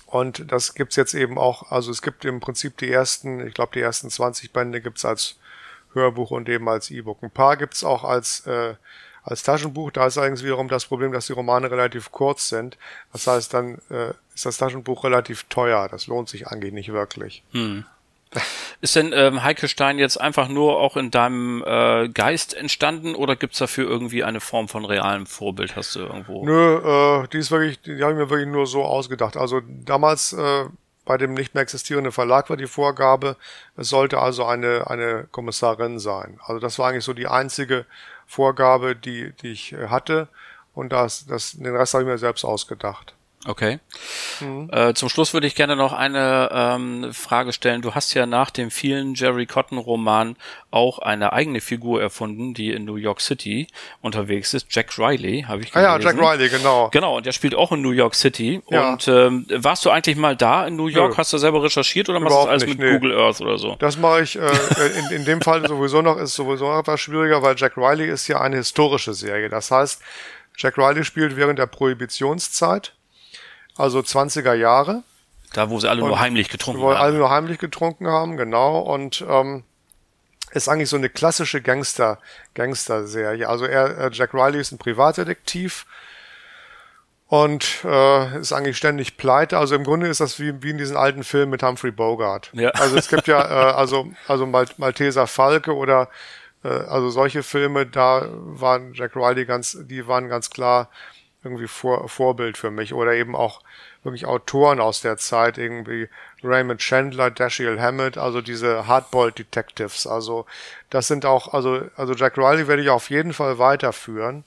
[0.06, 3.74] Und das gibt's jetzt eben auch, also es gibt im Prinzip die ersten, ich glaube
[3.74, 5.38] die ersten 20 Bände gibt's als
[5.94, 7.24] Hörbuch und eben als E-Book.
[7.24, 8.76] Ein paar gibt's auch als äh,
[9.24, 12.78] als Taschenbuch, da ist eigentlich wiederum das Problem, dass die Romane relativ kurz sind.
[13.14, 15.88] Das heißt, dann äh, ist das Taschenbuch relativ teuer.
[15.90, 17.44] Das lohnt sich eigentlich nicht wirklich.
[17.52, 17.86] Hm.
[18.80, 23.36] Ist denn ähm, Heike Stein jetzt einfach nur auch in deinem äh, Geist entstanden oder
[23.36, 25.76] gibt's dafür irgendwie eine Form von realem Vorbild?
[25.76, 26.46] Hast du irgendwo?
[26.46, 29.38] Nö, äh, die ist wirklich, die habe ich mir wirklich nur so ausgedacht.
[29.38, 30.66] Also damals äh,
[31.06, 33.36] bei dem nicht mehr existierenden Verlag war die Vorgabe,
[33.76, 36.40] es sollte also eine, eine Kommissarin sein.
[36.46, 37.86] Also das war eigentlich so die einzige
[38.28, 40.28] Vorgabe, die, die ich äh, hatte.
[40.74, 43.14] Und das, das, den Rest habe ich mir selbst ausgedacht.
[43.48, 43.80] Okay.
[44.40, 44.70] Mhm.
[44.72, 47.82] Äh, zum Schluss würde ich gerne noch eine ähm, Frage stellen.
[47.82, 50.36] Du hast ja nach dem vielen Jerry Cotton Roman
[50.70, 53.68] auch eine eigene Figur erfunden, die in New York City
[54.02, 54.68] unterwegs ist.
[54.70, 55.90] Jack Riley, habe ich gelesen.
[55.90, 56.90] Ah ja, Jack Riley, genau.
[56.90, 58.62] Genau, und der spielt auch in New York City.
[58.70, 58.94] Ja.
[58.94, 61.12] Und ähm, warst du eigentlich mal da in New York?
[61.12, 61.18] Nö.
[61.18, 62.94] Hast du selber recherchiert oder machst du das alles nicht, mit nee.
[62.94, 63.76] Google Earth oder so?
[63.80, 64.50] Das mache ich äh,
[65.00, 68.40] in, in dem Fall sowieso noch, ist sowieso etwas schwieriger, weil Jack Riley ist ja
[68.40, 69.50] eine historische Serie.
[69.50, 70.02] Das heißt,
[70.58, 72.94] Jack Riley spielt während der Prohibitionszeit
[73.78, 75.04] also 20er Jahre.
[75.54, 76.88] Da, wo sie alle und, nur heimlich getrunken haben.
[76.88, 78.80] Wo alle nur heimlich getrunken haben, genau.
[78.80, 79.64] Und ähm,
[80.52, 82.20] ist eigentlich so eine klassische Gangster,
[82.54, 83.48] Gangster-Serie.
[83.48, 85.86] Also er, Jack Riley ist ein Privatdetektiv
[87.28, 89.58] und äh, ist eigentlich ständig pleite.
[89.58, 92.50] Also im Grunde ist das wie, wie in diesen alten Filmen mit Humphrey Bogart.
[92.54, 92.72] Ja.
[92.76, 96.10] Also es gibt ja äh, also also Mal Malteser Falke oder
[96.64, 100.90] äh, also solche Filme, da waren Jack Riley ganz, die waren ganz klar
[101.44, 103.62] irgendwie Vor Vorbild für mich oder eben auch
[104.04, 106.08] wirklich Autoren aus der Zeit, irgendwie
[106.44, 110.06] Raymond Chandler, Dashiell Hammett, also diese Hardboiled Detectives.
[110.08, 110.46] Also
[110.90, 114.46] das sind auch, also, also Jack Riley werde ich auf jeden Fall weiterführen.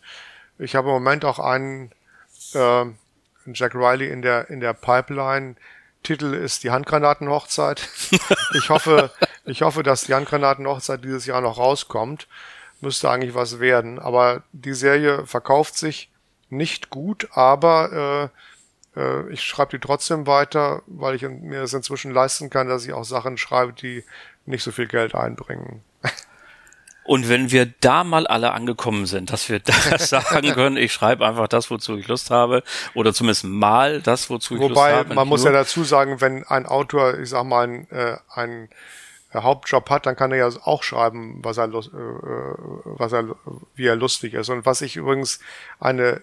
[0.59, 1.91] Ich habe im Moment auch einen
[2.55, 2.85] äh,
[3.47, 5.57] Jack Riley in der in der Pipeline.
[6.03, 7.89] Titel ist die Handgranatenhochzeit.
[8.55, 9.11] ich hoffe,
[9.47, 12.29] ich hoffe, dass die Handgranatenhochzeit dieses Jahr noch rauskommt.
[12.81, 13.99] Müsste eigentlich was werden.
[13.99, 16.11] Aber die Serie verkauft sich
[16.57, 18.31] nicht gut, aber
[18.97, 22.87] äh, äh, ich schreibe die trotzdem weiter, weil ich mir das inzwischen leisten kann, dass
[22.87, 24.05] ich auch Sachen schreibe, die
[24.47, 25.83] nicht so viel Geld einbringen.
[27.07, 31.27] Und wenn wir da mal alle angekommen sind, dass wir das sagen können, ich schreibe
[31.27, 32.63] einfach das, wozu ich Lust habe,
[32.95, 35.05] oder zumindest mal das, wozu ich Wobei, Lust habe.
[35.11, 38.71] Wobei, man muss ja dazu sagen, wenn ein Autor, ich sag mal, ein, äh, ein
[39.35, 43.37] Hauptjob hat, dann kann er ja auch schreiben, was er, äh, äh, was er,
[43.75, 44.49] wie er lustig ist.
[44.49, 45.41] Und was ich übrigens
[45.81, 46.23] eine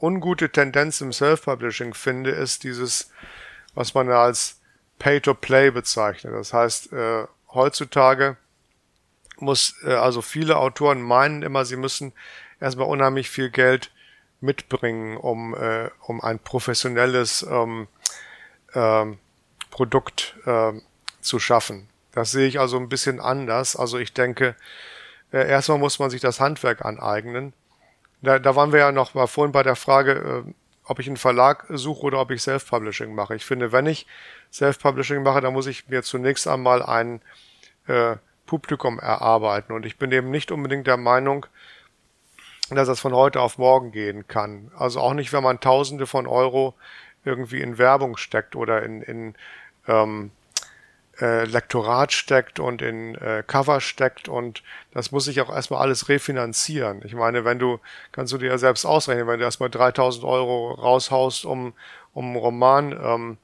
[0.00, 3.10] ungute Tendenz im Self-Publishing finde, ist dieses,
[3.74, 4.60] was man als
[4.98, 6.34] Pay-to-Play bezeichnet.
[6.34, 8.36] Das heißt, äh, heutzutage
[9.38, 12.12] muss, äh, also viele Autoren meinen immer, sie müssen
[12.60, 13.90] erstmal unheimlich viel Geld
[14.40, 17.88] mitbringen, um, äh, um ein professionelles ähm,
[18.74, 19.18] ähm,
[19.70, 20.82] Produkt ähm,
[21.20, 21.88] zu schaffen.
[22.12, 23.76] Das sehe ich also ein bisschen anders.
[23.76, 24.56] Also ich denke,
[25.32, 27.52] äh, erstmal muss man sich das Handwerk aneignen
[28.22, 30.52] da, da waren wir ja noch mal vorhin bei der Frage, äh,
[30.84, 33.36] ob ich einen Verlag suche oder ob ich Self-Publishing mache.
[33.36, 34.06] Ich finde, wenn ich
[34.52, 37.20] Self-Publishing mache, dann muss ich mir zunächst einmal ein
[37.86, 38.16] äh,
[38.46, 39.72] Publikum erarbeiten.
[39.72, 41.46] Und ich bin eben nicht unbedingt der Meinung,
[42.70, 44.70] dass das von heute auf morgen gehen kann.
[44.76, 46.74] Also auch nicht, wenn man Tausende von Euro
[47.24, 49.34] irgendwie in Werbung steckt oder in, in,
[49.86, 50.30] ähm,
[51.20, 54.62] äh, Lektorat steckt und in äh, Cover steckt und
[54.92, 57.02] das muss sich auch erstmal alles refinanzieren.
[57.04, 57.80] Ich meine, wenn du,
[58.12, 61.74] kannst du dir ja selbst ausrechnen, wenn du erstmal 3000 Euro raushaust, um,
[62.12, 63.38] um einen Roman ähm,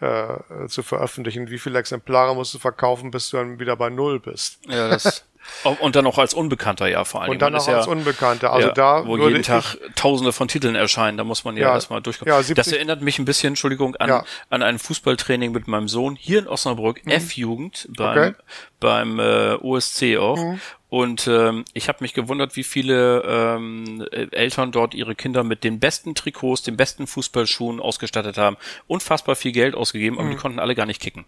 [0.00, 4.20] äh, zu veröffentlichen, wie viele Exemplare musst du verkaufen, bis du dann wieder bei Null
[4.20, 4.60] bist.
[4.68, 5.24] Ja, das
[5.80, 7.30] Und dann auch als Unbekannter, ja, vor allem.
[7.30, 8.52] Und dann auch als ja, Unbekannter.
[8.52, 11.74] Also ja, da wo jeden Tag tausende von Titeln erscheinen, da muss man ja, ja
[11.74, 12.32] erstmal durchkommen.
[12.32, 16.16] Ja, 70, das erinnert mich ein bisschen, Entschuldigung, an, an ein Fußballtraining mit meinem Sohn
[16.16, 17.12] hier in Osnabrück, mhm.
[17.12, 18.34] F-Jugend, beim, okay.
[18.80, 20.36] beim äh, OSC auch.
[20.36, 20.60] Mhm.
[20.90, 25.80] Und ähm, ich habe mich gewundert, wie viele ähm, Eltern dort ihre Kinder mit den
[25.80, 28.56] besten Trikots, den besten Fußballschuhen ausgestattet haben.
[28.86, 30.30] Unfassbar viel Geld ausgegeben, aber mhm.
[30.32, 31.26] die konnten alle gar nicht kicken.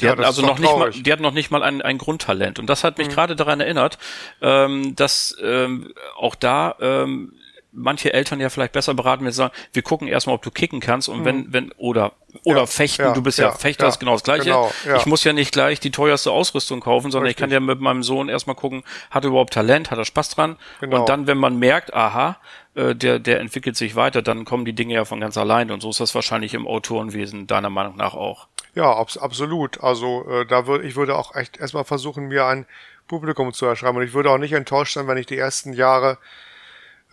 [0.00, 2.60] Die ja, hatten also noch nicht mal, die hatten noch nicht mal ein, ein Grundtalent.
[2.60, 3.12] Und das hat mich mhm.
[3.12, 3.98] gerade daran erinnert,
[4.42, 7.32] ähm, dass ähm, auch da ähm,
[7.72, 10.80] manche Eltern ja vielleicht besser beraten, wenn sie sagen, wir gucken erstmal, ob du kicken
[10.80, 11.24] kannst und mhm.
[11.24, 12.12] wenn, wenn, oder,
[12.44, 14.44] oder ja, fechten, ja, du bist ja, ja Fechter, ist genau das Gleiche.
[14.44, 17.38] Genau, ich muss ja nicht gleich die teuerste Ausrüstung kaufen, sondern Richtig.
[17.38, 20.30] ich kann ja mit meinem Sohn erstmal gucken, hat er überhaupt Talent, hat er Spaß
[20.30, 20.56] dran?
[20.80, 21.00] Genau.
[21.00, 22.38] Und dann, wenn man merkt, aha,
[22.74, 25.80] äh, der, der entwickelt sich weiter, dann kommen die Dinge ja von ganz allein und
[25.80, 28.46] so ist das wahrscheinlich im Autorenwesen deiner Meinung nach auch.
[28.74, 29.82] Ja, abs absolut.
[29.82, 32.66] Also äh, da würde ich würde auch echt erstmal versuchen, mir ein
[33.08, 36.18] Publikum zu erschreiben und ich würde auch nicht enttäuscht sein, wenn ich die ersten Jahre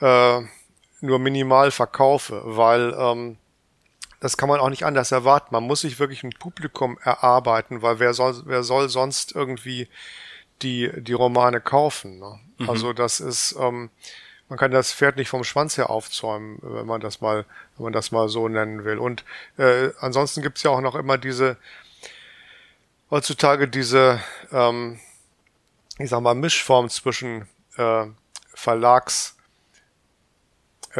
[0.01, 0.41] äh,
[1.01, 3.37] nur minimal verkaufe, weil ähm,
[4.19, 5.49] das kann man auch nicht anders erwarten.
[5.51, 9.87] Man muss sich wirklich ein Publikum erarbeiten, weil wer soll, wer soll sonst irgendwie
[10.61, 12.19] die, die Romane kaufen?
[12.19, 12.39] Ne?
[12.57, 12.69] Mhm.
[12.69, 13.89] Also das ist, ähm,
[14.49, 17.45] man kann das Pferd nicht vom Schwanz her aufzäumen, wenn man das mal,
[17.75, 18.97] wenn man das mal so nennen will.
[18.97, 19.23] Und
[19.57, 21.57] äh, ansonsten gibt's ja auch noch immer diese,
[23.11, 24.19] heutzutage diese,
[24.51, 24.99] ähm,
[25.99, 28.05] ich sag mal, Mischform zwischen äh,
[28.53, 29.36] Verlags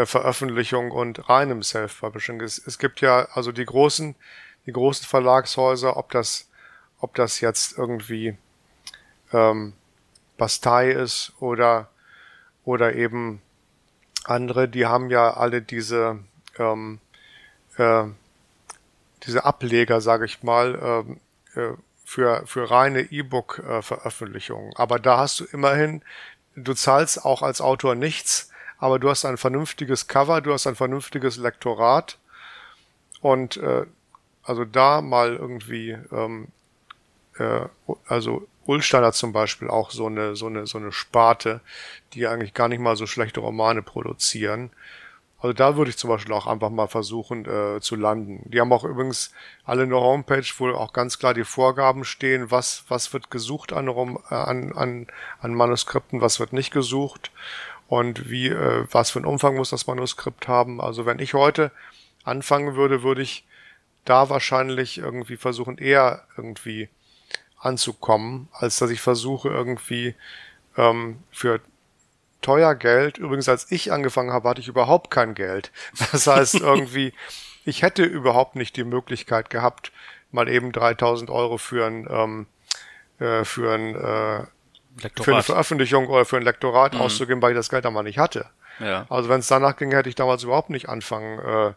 [0.05, 2.41] Veröffentlichung und reinem Self-Publishing.
[2.41, 4.15] Es, es gibt ja also die großen,
[4.65, 6.49] die großen Verlagshäuser, ob das,
[6.99, 8.37] ob das jetzt irgendwie
[9.33, 9.73] ähm,
[10.37, 11.89] Bastei ist oder
[12.63, 13.41] oder eben
[14.25, 16.19] andere, die haben ja alle diese
[16.59, 16.99] ähm,
[17.77, 18.03] äh,
[19.23, 21.19] diese Ableger, sage ich mal, ähm,
[21.55, 24.71] äh, für für reine E-Book-Veröffentlichungen.
[24.71, 26.03] Äh, Aber da hast du immerhin,
[26.55, 30.75] du zahlst auch als Autor nichts aber du hast ein vernünftiges Cover, du hast ein
[30.75, 32.17] vernünftiges Lektorat
[33.21, 33.85] und äh,
[34.43, 36.47] also da mal irgendwie, ähm,
[37.37, 37.61] äh,
[38.07, 41.61] also Ulsteiner zum Beispiel auch so eine, so eine, so eine Sparte,
[42.13, 44.71] die eigentlich gar nicht mal so schlechte Romane produzieren.
[45.39, 48.41] Also da würde ich zum Beispiel auch einfach mal versuchen äh, zu landen.
[48.45, 49.31] Die haben auch übrigens
[49.65, 53.87] alle eine Homepage, wo auch ganz klar die Vorgaben stehen, was, was wird gesucht an,
[53.87, 55.07] äh, an, an,
[55.39, 57.31] an Manuskripten, was wird nicht gesucht
[57.87, 60.81] und wie, äh, was für einen Umfang muss das Manuskript haben.
[60.81, 61.71] Also wenn ich heute
[62.23, 63.45] anfangen würde, würde ich
[64.05, 66.89] da wahrscheinlich irgendwie versuchen, eher irgendwie
[67.59, 70.15] anzukommen, als dass ich versuche, irgendwie
[70.77, 71.61] ähm, für
[72.41, 75.71] teuer Geld, übrigens als ich angefangen habe, hatte ich überhaupt kein Geld.
[76.11, 77.13] Das heißt irgendwie,
[77.65, 79.91] ich hätte überhaupt nicht die Möglichkeit gehabt,
[80.31, 82.47] mal eben 3000 Euro für ein, ähm,
[83.19, 84.47] äh, für ein äh,
[85.01, 85.25] Lektorat.
[85.25, 87.01] für eine Veröffentlichung oder für ein Lektorat mhm.
[87.01, 88.45] auszugeben, weil ich das Geld damals nicht hatte.
[88.79, 89.05] Ja.
[89.09, 91.73] Also wenn es danach ging, hätte ich damals überhaupt nicht anfangen äh,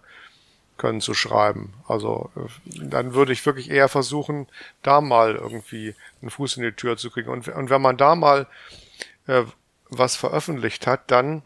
[0.76, 1.74] können zu schreiben.
[1.86, 4.48] Also äh, dann würde ich wirklich eher versuchen,
[4.82, 7.30] da mal irgendwie einen Fuß in die Tür zu kriegen.
[7.30, 8.46] Und, und wenn man da mal
[9.26, 9.42] äh,
[9.90, 11.42] was veröffentlicht hat, dann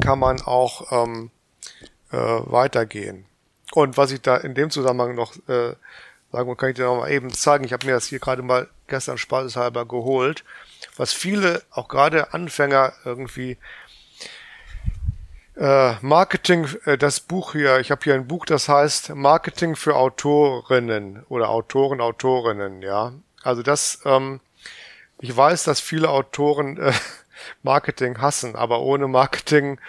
[0.00, 1.30] kann man auch ähm,
[2.10, 3.26] äh, weitergehen.
[3.72, 5.74] Und was ich da in dem Zusammenhang noch äh,
[6.36, 7.64] sagen kann ich dir noch mal eben zeigen.
[7.64, 10.44] Ich habe mir das hier gerade mal gestern spaßeshalber geholt
[10.96, 13.58] was viele, auch gerade Anfänger irgendwie
[15.56, 19.96] äh, Marketing, äh, das Buch hier, ich habe hier ein Buch, das heißt Marketing für
[19.96, 23.12] Autorinnen oder Autoren, Autorinnen, ja.
[23.42, 24.40] Also das, ähm,
[25.20, 26.92] ich weiß, dass viele Autoren äh,
[27.62, 29.80] Marketing hassen, aber ohne Marketing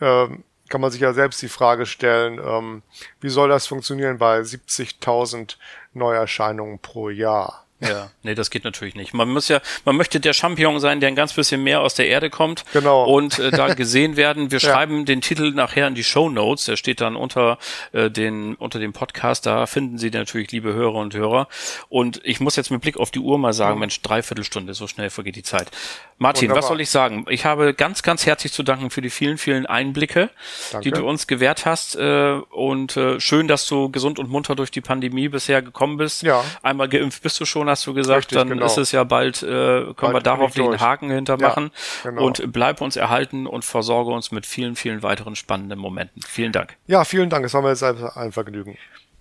[0.00, 0.28] äh,
[0.68, 2.82] kann man sich ja selbst die Frage stellen, ähm,
[3.20, 5.56] wie soll das funktionieren bei 70.000
[5.94, 7.67] Neuerscheinungen pro Jahr?
[7.80, 9.14] Ja, nee, das geht natürlich nicht.
[9.14, 12.08] Man muss ja, man möchte der Champion sein, der ein ganz bisschen mehr aus der
[12.08, 13.04] Erde kommt genau.
[13.04, 14.50] und äh, da gesehen werden.
[14.50, 14.70] Wir ja.
[14.70, 16.64] schreiben den Titel nachher in die Show Notes.
[16.64, 17.58] Der steht dann unter
[17.92, 19.46] äh, den unter dem Podcast.
[19.46, 21.48] Da finden Sie natürlich, liebe Hörer und Hörer.
[21.88, 23.80] Und ich muss jetzt mit Blick auf die Uhr mal sagen, mhm.
[23.80, 25.70] Mensch, dreiviertel so schnell vergeht die Zeit.
[26.18, 26.62] Martin, Wunderbar.
[26.62, 27.24] was soll ich sagen?
[27.28, 30.30] Ich habe ganz, ganz herzlich zu danken für die vielen, vielen Einblicke,
[30.72, 30.84] Danke.
[30.84, 31.94] die du uns gewährt hast.
[31.94, 36.22] Äh, und äh, schön, dass du gesund und munter durch die Pandemie bisher gekommen bist.
[36.22, 36.44] Ja.
[36.62, 38.66] Einmal geimpft bist du schon hast du gesagt, Richtig, dann genau.
[38.66, 41.70] ist es ja bald, äh, können bald wir darauf den Haken hintermachen
[42.04, 42.24] ja, genau.
[42.26, 46.22] und bleib uns erhalten und versorge uns mit vielen, vielen weiteren spannenden Momenten.
[46.22, 46.76] Vielen Dank.
[46.86, 47.44] Ja, vielen Dank.
[47.44, 48.76] Es war mir jetzt ein Vergnügen.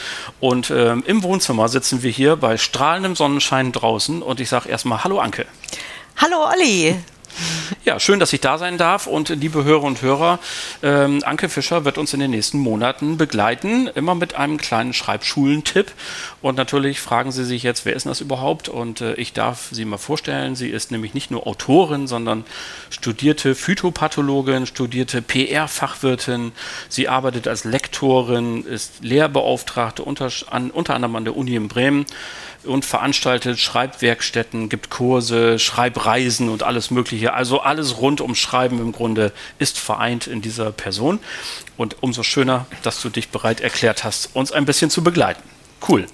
[0.41, 5.05] und ähm, im Wohnzimmer sitzen wir hier bei strahlendem Sonnenschein draußen und ich sage erstmal
[5.05, 5.47] Hallo Anke.
[6.17, 6.97] Hallo Olli.
[7.85, 9.07] Ja, schön, dass ich da sein darf.
[9.07, 10.39] Und liebe Hörer und Hörer,
[10.83, 15.93] ähm, Anke Fischer wird uns in den nächsten Monaten begleiten, immer mit einem kleinen Schreibschulentipp.
[16.41, 18.69] Und natürlich fragen Sie sich jetzt, wer ist das überhaupt?
[18.69, 22.45] Und äh, ich darf Sie mal vorstellen, sie ist nämlich nicht nur Autorin, sondern
[22.91, 26.53] studierte Phytopathologin, studierte PR-Fachwirtin.
[26.89, 32.07] Sie arbeitet als Lektorin, ist Lehrbeauftragte unter, an, unter anderem an der Uni in Bremen
[32.67, 37.35] und veranstaltet Schreibwerkstätten, gibt Kurse, Schreibreisen und alles Mögliche.
[37.35, 41.21] Also alles rund ums Schreiben im Grunde ist vereint in dieser Person.
[41.77, 45.43] Und umso schöner, dass du dich bereit erklärt hast, uns ein bisschen zu begleiten.
[45.89, 46.07] Cool.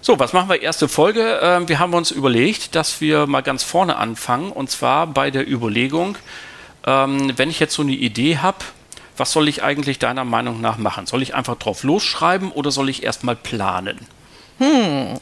[0.00, 0.62] So, was machen wir?
[0.62, 1.40] Erste Folge.
[1.42, 4.52] Ähm, wir haben uns überlegt, dass wir mal ganz vorne anfangen.
[4.52, 6.16] Und zwar bei der Überlegung,
[6.86, 8.58] ähm, wenn ich jetzt so eine Idee habe,
[9.16, 11.06] was soll ich eigentlich deiner Meinung nach machen?
[11.06, 13.98] Soll ich einfach drauf losschreiben oder soll ich erstmal planen?
[14.58, 15.18] Hm,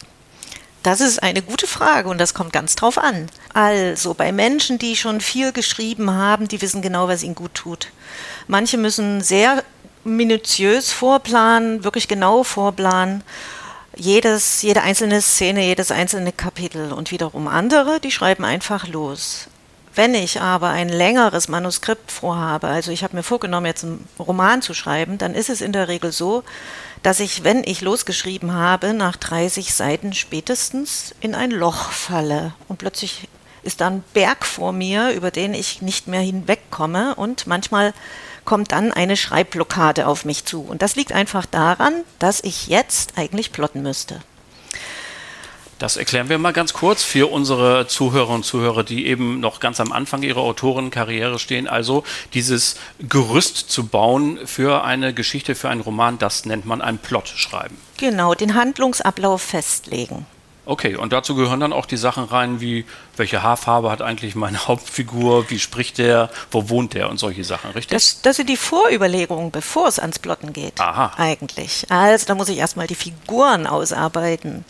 [0.84, 3.26] das ist eine gute Frage und das kommt ganz drauf an.
[3.54, 7.88] Also bei Menschen, die schon viel geschrieben haben, die wissen genau, was ihnen gut tut.
[8.48, 9.64] Manche müssen sehr
[10.04, 13.24] minutiös vorplanen, wirklich genau vorplanen.
[13.96, 19.48] Jedes, jede einzelne Szene, jedes einzelne Kapitel und wiederum andere, die schreiben einfach los.
[19.94, 24.60] Wenn ich aber ein längeres Manuskript vorhabe, also ich habe mir vorgenommen, jetzt einen Roman
[24.60, 26.42] zu schreiben, dann ist es in der Regel so,
[27.04, 32.54] dass ich, wenn ich losgeschrieben habe, nach 30 Seiten spätestens in ein Loch falle.
[32.66, 33.28] Und plötzlich
[33.62, 37.14] ist da ein Berg vor mir, über den ich nicht mehr hinwegkomme.
[37.14, 37.92] Und manchmal
[38.46, 40.62] kommt dann eine Schreibblockade auf mich zu.
[40.62, 44.20] Und das liegt einfach daran, dass ich jetzt eigentlich plotten müsste.
[45.84, 49.80] Das erklären wir mal ganz kurz für unsere Zuhörer und Zuhörer, die eben noch ganz
[49.80, 51.68] am Anfang ihrer Autorenkarriere stehen.
[51.68, 52.76] Also dieses
[53.06, 57.76] Gerüst zu bauen für eine Geschichte, für einen Roman, das nennt man ein Plot schreiben.
[57.98, 60.24] Genau, den Handlungsablauf festlegen.
[60.64, 62.86] Okay, und dazu gehören dann auch die Sachen rein, wie
[63.18, 67.72] welche Haarfarbe hat eigentlich meine Hauptfigur, wie spricht der, wo wohnt der und solche Sachen,
[67.72, 67.90] richtig?
[67.90, 70.80] Das, das sind die Vorüberlegungen, bevor es ans Plotten geht.
[70.80, 71.12] Aha.
[71.18, 71.84] Eigentlich.
[71.90, 74.64] Also da muss ich erstmal die Figuren ausarbeiten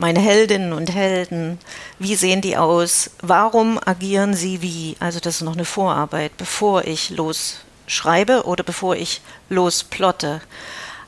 [0.00, 1.58] meine Heldinnen und Helden,
[1.98, 6.84] wie sehen die aus, warum agieren sie wie, also das ist noch eine Vorarbeit, bevor
[6.84, 9.20] ich losschreibe oder bevor ich
[9.50, 10.40] losplotte.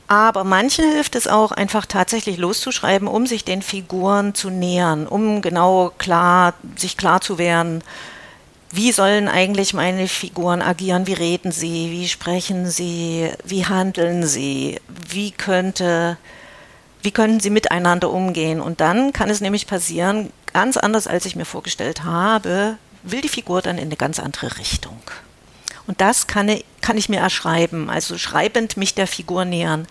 [0.07, 5.41] Aber manchen hilft es auch, einfach tatsächlich loszuschreiben, um sich den Figuren zu nähern, um
[5.41, 7.83] genau klar, sich klar zu werden,
[8.69, 14.79] wie sollen eigentlich meine Figuren agieren, wie reden sie, wie sprechen sie, wie handeln sie,
[15.09, 16.17] wie könnte
[17.03, 18.61] wie können sie miteinander umgehen.
[18.61, 23.29] Und dann kann es nämlich passieren, ganz anders als ich mir vorgestellt habe, will die
[23.29, 25.01] Figur dann in eine ganz andere Richtung.
[25.85, 29.85] Und das kann ich, kann ich mir erschreiben, also schreibend mich der Figur nähern.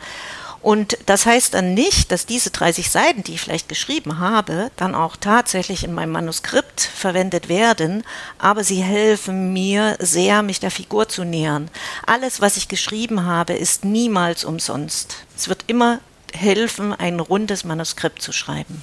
[0.63, 4.95] Und das heißt dann nicht, dass diese 30 Seiten, die ich vielleicht geschrieben habe, dann
[4.95, 8.05] auch tatsächlich in meinem Manuskript verwendet werden,
[8.39, 11.69] aber sie helfen mir sehr, mich der Figur zu nähern.
[12.07, 15.17] Alles, was ich geschrieben habe, ist niemals umsonst.
[15.37, 15.99] Es wird immer
[16.33, 18.83] helfen, ein rundes Manuskript zu schreiben.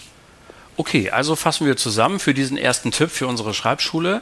[0.78, 4.22] Okay, also fassen wir zusammen für diesen ersten Tipp für unsere Schreibschule.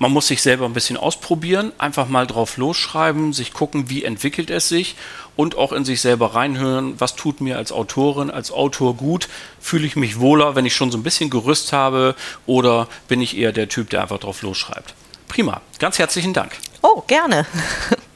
[0.00, 4.48] Man muss sich selber ein bisschen ausprobieren, einfach mal drauf losschreiben, sich gucken, wie entwickelt
[4.48, 4.94] es sich
[5.34, 9.28] und auch in sich selber reinhören, was tut mir als Autorin, als Autor gut,
[9.60, 12.14] fühle ich mich wohler, wenn ich schon so ein bisschen Gerüst habe
[12.46, 14.94] oder bin ich eher der Typ, der einfach drauf losschreibt.
[15.26, 16.56] Prima, ganz herzlichen Dank.
[16.82, 17.46] Oh, gerne.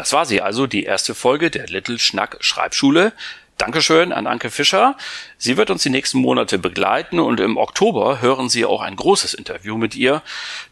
[0.00, 3.12] Das war sie also, die erste Folge der Little Schnack Schreibschule.
[3.58, 4.96] Dankeschön an Anke Fischer.
[5.36, 9.34] Sie wird uns die nächsten Monate begleiten und im Oktober hören Sie auch ein großes
[9.34, 10.22] Interview mit ihr.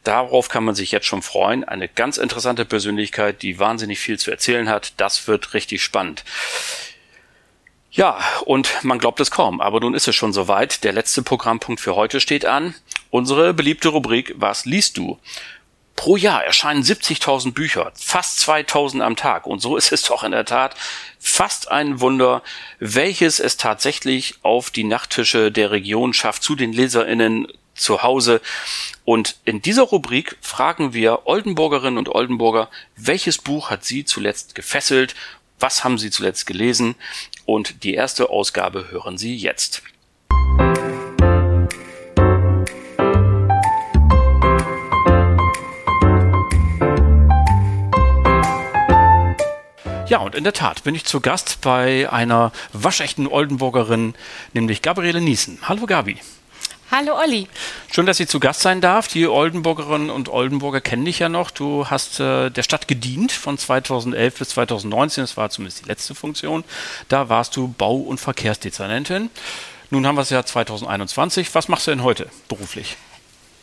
[0.03, 1.63] Darauf kann man sich jetzt schon freuen.
[1.63, 4.95] Eine ganz interessante Persönlichkeit, die wahnsinnig viel zu erzählen hat.
[4.97, 6.25] Das wird richtig spannend.
[7.91, 10.85] Ja, und man glaubt es kaum, aber nun ist es schon soweit.
[10.85, 12.75] Der letzte Programmpunkt für heute steht an.
[13.11, 15.19] Unsere beliebte Rubrik Was liest du?
[15.99, 19.49] Pro Jahr erscheinen 70.000 Bücher, fast 2.000 am Tag.
[19.49, 20.77] Und so ist es doch in der Tat
[21.19, 22.45] fast ein Wunder,
[22.79, 28.41] welches es tatsächlich auf die Nachttische der Region schafft, zu den LeserInnen zu Hause.
[29.05, 35.17] Und in dieser Rubrik fragen wir Oldenburgerinnen und Oldenburger, welches Buch hat sie zuletzt gefesselt?
[35.59, 36.95] Was haben sie zuletzt gelesen?
[37.45, 39.83] Und die erste Ausgabe hören Sie jetzt.
[50.09, 54.15] Ja, und in der Tat bin ich zu Gast bei einer waschechten Oldenburgerin,
[54.55, 55.59] nämlich Gabriele Niesen.
[55.69, 56.17] Hallo Gabi.
[56.91, 57.47] Hallo Olli.
[57.93, 59.09] Schön, dass ich zu Gast sein darf.
[59.09, 61.51] Die Oldenburgerinnen und Oldenburger kennen dich ja noch.
[61.51, 65.25] Du hast äh, der Stadt gedient von 2011 bis 2019.
[65.25, 66.65] Das war zumindest die letzte Funktion.
[67.09, 69.29] Da warst du Bau- und Verkehrsdezernentin.
[69.91, 71.55] Nun haben wir das Jahr 2021.
[71.55, 72.97] Was machst du denn heute beruflich?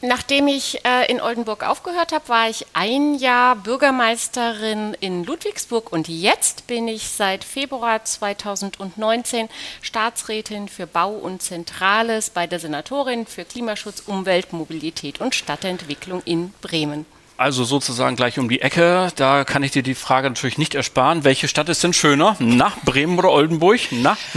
[0.01, 6.09] Nachdem ich äh, in Oldenburg aufgehört habe, war ich ein Jahr Bürgermeisterin in Ludwigsburg und
[6.09, 9.47] jetzt bin ich seit Februar 2019
[9.81, 16.53] Staatsrätin für Bau und Zentrales bei der Senatorin für Klimaschutz, Umwelt, Mobilität und Stadtentwicklung in
[16.61, 17.05] Bremen.
[17.37, 19.11] Also sozusagen gleich um die Ecke.
[19.17, 21.25] Da kann ich dir die Frage natürlich nicht ersparen.
[21.25, 22.37] Welche Stadt ist denn schöner?
[22.39, 23.79] Na, Bremen oder Oldenburg?
[23.91, 24.17] Na?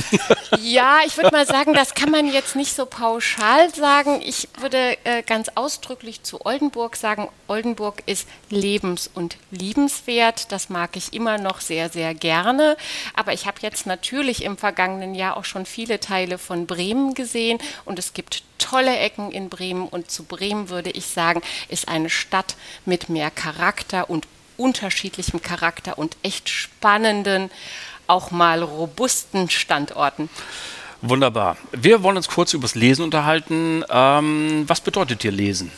[0.61, 4.21] Ja, ich würde mal sagen, das kann man jetzt nicht so pauschal sagen.
[4.25, 10.51] Ich würde äh, ganz ausdrücklich zu Oldenburg sagen, Oldenburg ist lebens- und liebenswert.
[10.51, 12.77] Das mag ich immer noch sehr, sehr gerne.
[13.15, 17.59] Aber ich habe jetzt natürlich im vergangenen Jahr auch schon viele Teile von Bremen gesehen
[17.85, 22.11] und es gibt tolle Ecken in Bremen und zu Bremen würde ich sagen, ist eine
[22.11, 27.51] Stadt mit mehr Charakter und unterschiedlichem Charakter und echt spannenden,
[28.07, 30.29] auch mal robusten Standorten.
[31.01, 31.57] Wunderbar.
[31.73, 33.85] Wir wollen uns kurz über das Lesen unterhalten.
[33.89, 35.71] Ähm, was bedeutet dir Lesen?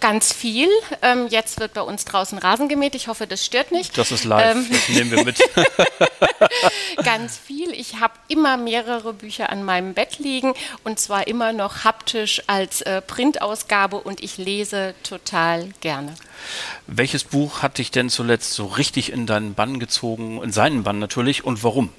[0.00, 0.68] Ganz viel.
[1.02, 2.94] Ähm, jetzt wird bei uns draußen Rasen gemäht.
[2.94, 3.96] Ich hoffe, das stört nicht.
[3.98, 4.56] Das ist live.
[4.56, 5.38] Ähm, das nehmen wir mit.
[7.04, 7.72] Ganz viel.
[7.72, 12.80] Ich habe immer mehrere Bücher an meinem Bett liegen und zwar immer noch haptisch als
[12.82, 16.14] äh, Printausgabe und ich lese total gerne.
[16.86, 20.98] Welches Buch hat dich denn zuletzt so richtig in deinen Bann gezogen, in seinen Bann
[20.98, 21.90] natürlich und warum?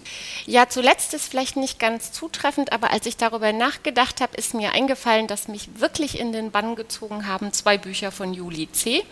[0.45, 4.73] Ja, zuletzt ist vielleicht nicht ganz zutreffend, aber als ich darüber nachgedacht habe, ist mir
[4.73, 9.03] eingefallen, dass mich wirklich in den Bann gezogen haben zwei Bücher von Juli C.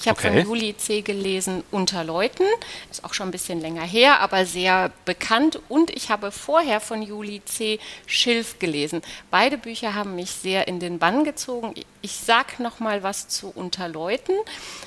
[0.00, 0.42] Ich habe okay.
[0.42, 2.44] von Juli C gelesen Unter Leuten,
[2.90, 7.02] ist auch schon ein bisschen länger her, aber sehr bekannt und ich habe vorher von
[7.02, 7.78] Juli C.
[8.06, 9.02] Schilf gelesen.
[9.30, 11.74] Beide Bücher haben mich sehr in den Bann gezogen.
[12.00, 14.32] Ich sage noch mal was zu Unter Leuten.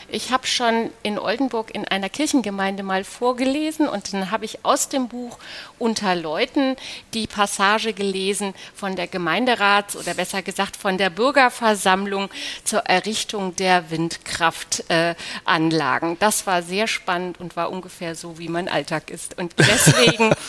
[0.07, 4.89] Ich habe schon in Oldenburg in einer Kirchengemeinde mal vorgelesen und dann habe ich aus
[4.89, 5.37] dem Buch
[5.79, 6.75] Unter Leuten
[7.13, 12.29] die Passage gelesen von der Gemeinderats- oder besser gesagt von der Bürgerversammlung
[12.63, 16.13] zur Errichtung der Windkraftanlagen.
[16.13, 19.37] Äh, das war sehr spannend und war ungefähr so, wie mein Alltag ist.
[19.37, 20.33] Und deswegen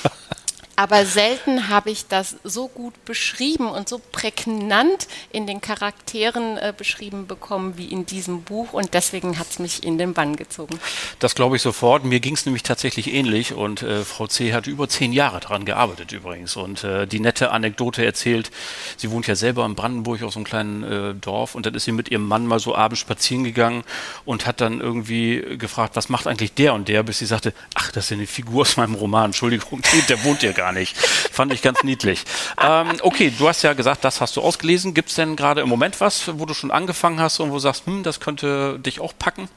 [0.77, 6.73] aber selten habe ich das so gut beschrieben und so prägnant in den Charakteren äh,
[6.77, 10.79] beschrieben bekommen wie in diesem Buch und deswegen hat es mich in den Bann gezogen.
[11.19, 12.05] Das glaube ich sofort.
[12.05, 14.53] Mir ging es nämlich tatsächlich ähnlich und äh, Frau C.
[14.53, 18.51] hat über zehn Jahre daran gearbeitet übrigens und äh, die nette Anekdote erzählt,
[18.97, 21.85] sie wohnt ja selber in Brandenburg auf so einem kleinen äh, Dorf und dann ist
[21.85, 23.85] sie mit ihrem Mann mal so abends spazieren gegangen
[24.25, 27.93] und hat dann irgendwie gefragt, was macht eigentlich der und der, bis sie sagte, ach,
[27.93, 30.97] das ist eine Figur aus meinem Roman, Entschuldigung, der wohnt ja gar nicht.
[30.97, 32.25] Fand ich ganz niedlich.
[32.63, 34.95] Ähm, okay, du hast ja gesagt, das hast du ausgelesen.
[34.95, 37.61] Gibt es denn gerade im Moment was, wo du schon angefangen hast und wo du
[37.61, 39.49] sagst, hm, das könnte dich auch packen?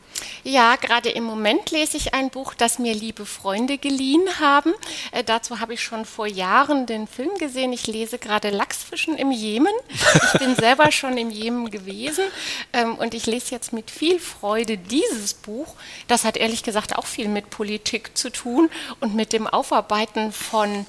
[0.43, 4.73] Ja, gerade im Moment lese ich ein Buch, das mir liebe Freunde geliehen haben.
[5.11, 7.73] Äh, dazu habe ich schon vor Jahren den Film gesehen.
[7.73, 9.73] Ich lese gerade Lachsfischen im Jemen.
[9.89, 12.25] Ich bin selber schon im Jemen gewesen
[12.73, 15.75] ähm, und ich lese jetzt mit viel Freude dieses Buch.
[16.07, 20.85] Das hat ehrlich gesagt auch viel mit Politik zu tun und mit dem Aufarbeiten von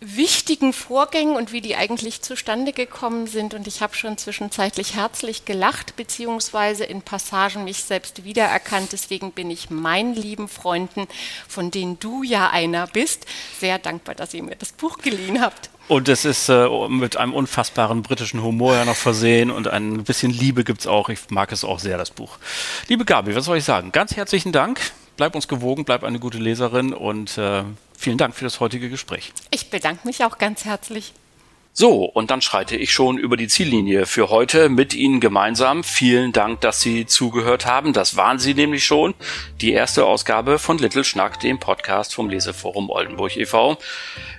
[0.00, 3.52] wichtigen Vorgängen und wie die eigentlich zustande gekommen sind.
[3.54, 8.92] Und ich habe schon zwischenzeitlich herzlich gelacht, beziehungsweise in Passagen mich selbst wiedererkannt.
[8.92, 11.06] Deswegen bin ich meinen lieben Freunden,
[11.46, 13.26] von denen du ja einer bist,
[13.58, 15.70] sehr dankbar, dass ihr mir das Buch geliehen habt.
[15.88, 20.30] Und es ist äh, mit einem unfassbaren britischen Humor ja noch versehen und ein bisschen
[20.30, 21.08] Liebe gibt es auch.
[21.08, 22.38] Ich mag es auch sehr, das Buch.
[22.86, 23.90] Liebe Gabi, was soll ich sagen?
[23.92, 24.80] Ganz herzlichen Dank
[25.20, 27.62] bleib uns gewogen, bleib eine gute Leserin und äh,
[28.00, 29.32] vielen Dank für das heutige Gespräch.
[29.50, 31.12] Ich bedanke mich auch ganz herzlich.
[31.72, 35.84] So, und dann schreite ich schon über die Ziellinie für heute mit Ihnen gemeinsam.
[35.84, 37.92] Vielen Dank, dass Sie zugehört haben.
[37.92, 39.14] Das waren Sie nämlich schon.
[39.60, 43.78] Die erste Ausgabe von Little Schnack, dem Podcast vom Leseforum Oldenburg e.V.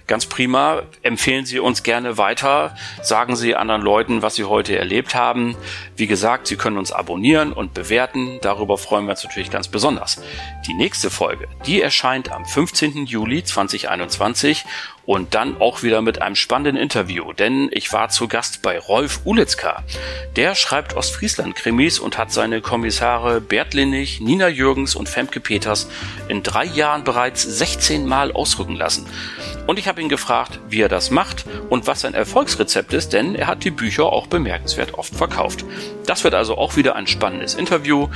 [0.08, 0.84] Ganz prima.
[1.04, 2.76] Empfehlen Sie uns gerne weiter.
[3.02, 5.56] Sagen Sie anderen Leuten, was Sie heute erlebt haben.
[5.95, 8.39] Wie gesagt, Sie können uns abonnieren und bewerten.
[8.41, 10.22] Darüber freuen wir uns natürlich ganz besonders.
[10.68, 13.06] Die nächste Folge, die erscheint am 15.
[13.06, 14.66] Juli 2021
[15.06, 19.22] und dann auch wieder mit einem spannenden Interview, denn ich war zu Gast bei Rolf
[19.26, 19.84] Ulitzka.
[20.36, 25.89] Der schreibt Ostfriesland-Krimis und hat seine Kommissare Bert Linnig, Nina Jürgens und Femke Peters
[26.28, 29.08] in drei Jahren bereits 16 Mal ausrücken lassen.
[29.68, 33.36] Und ich habe ihn gefragt, wie er das macht und was sein Erfolgsrezept ist, denn
[33.36, 35.66] er hat die Bücher auch bemerkenswert oft verkauft.
[36.05, 38.09] Das wird also auch wieder ein spannendes Interview.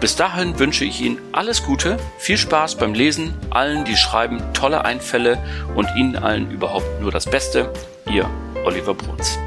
[0.00, 4.84] Bis dahin wünsche ich Ihnen alles Gute, viel Spaß beim Lesen, allen, die schreiben, tolle
[4.84, 5.38] Einfälle
[5.74, 7.72] und Ihnen allen überhaupt nur das Beste.
[8.10, 8.28] Ihr
[8.64, 9.38] Oliver Bruns.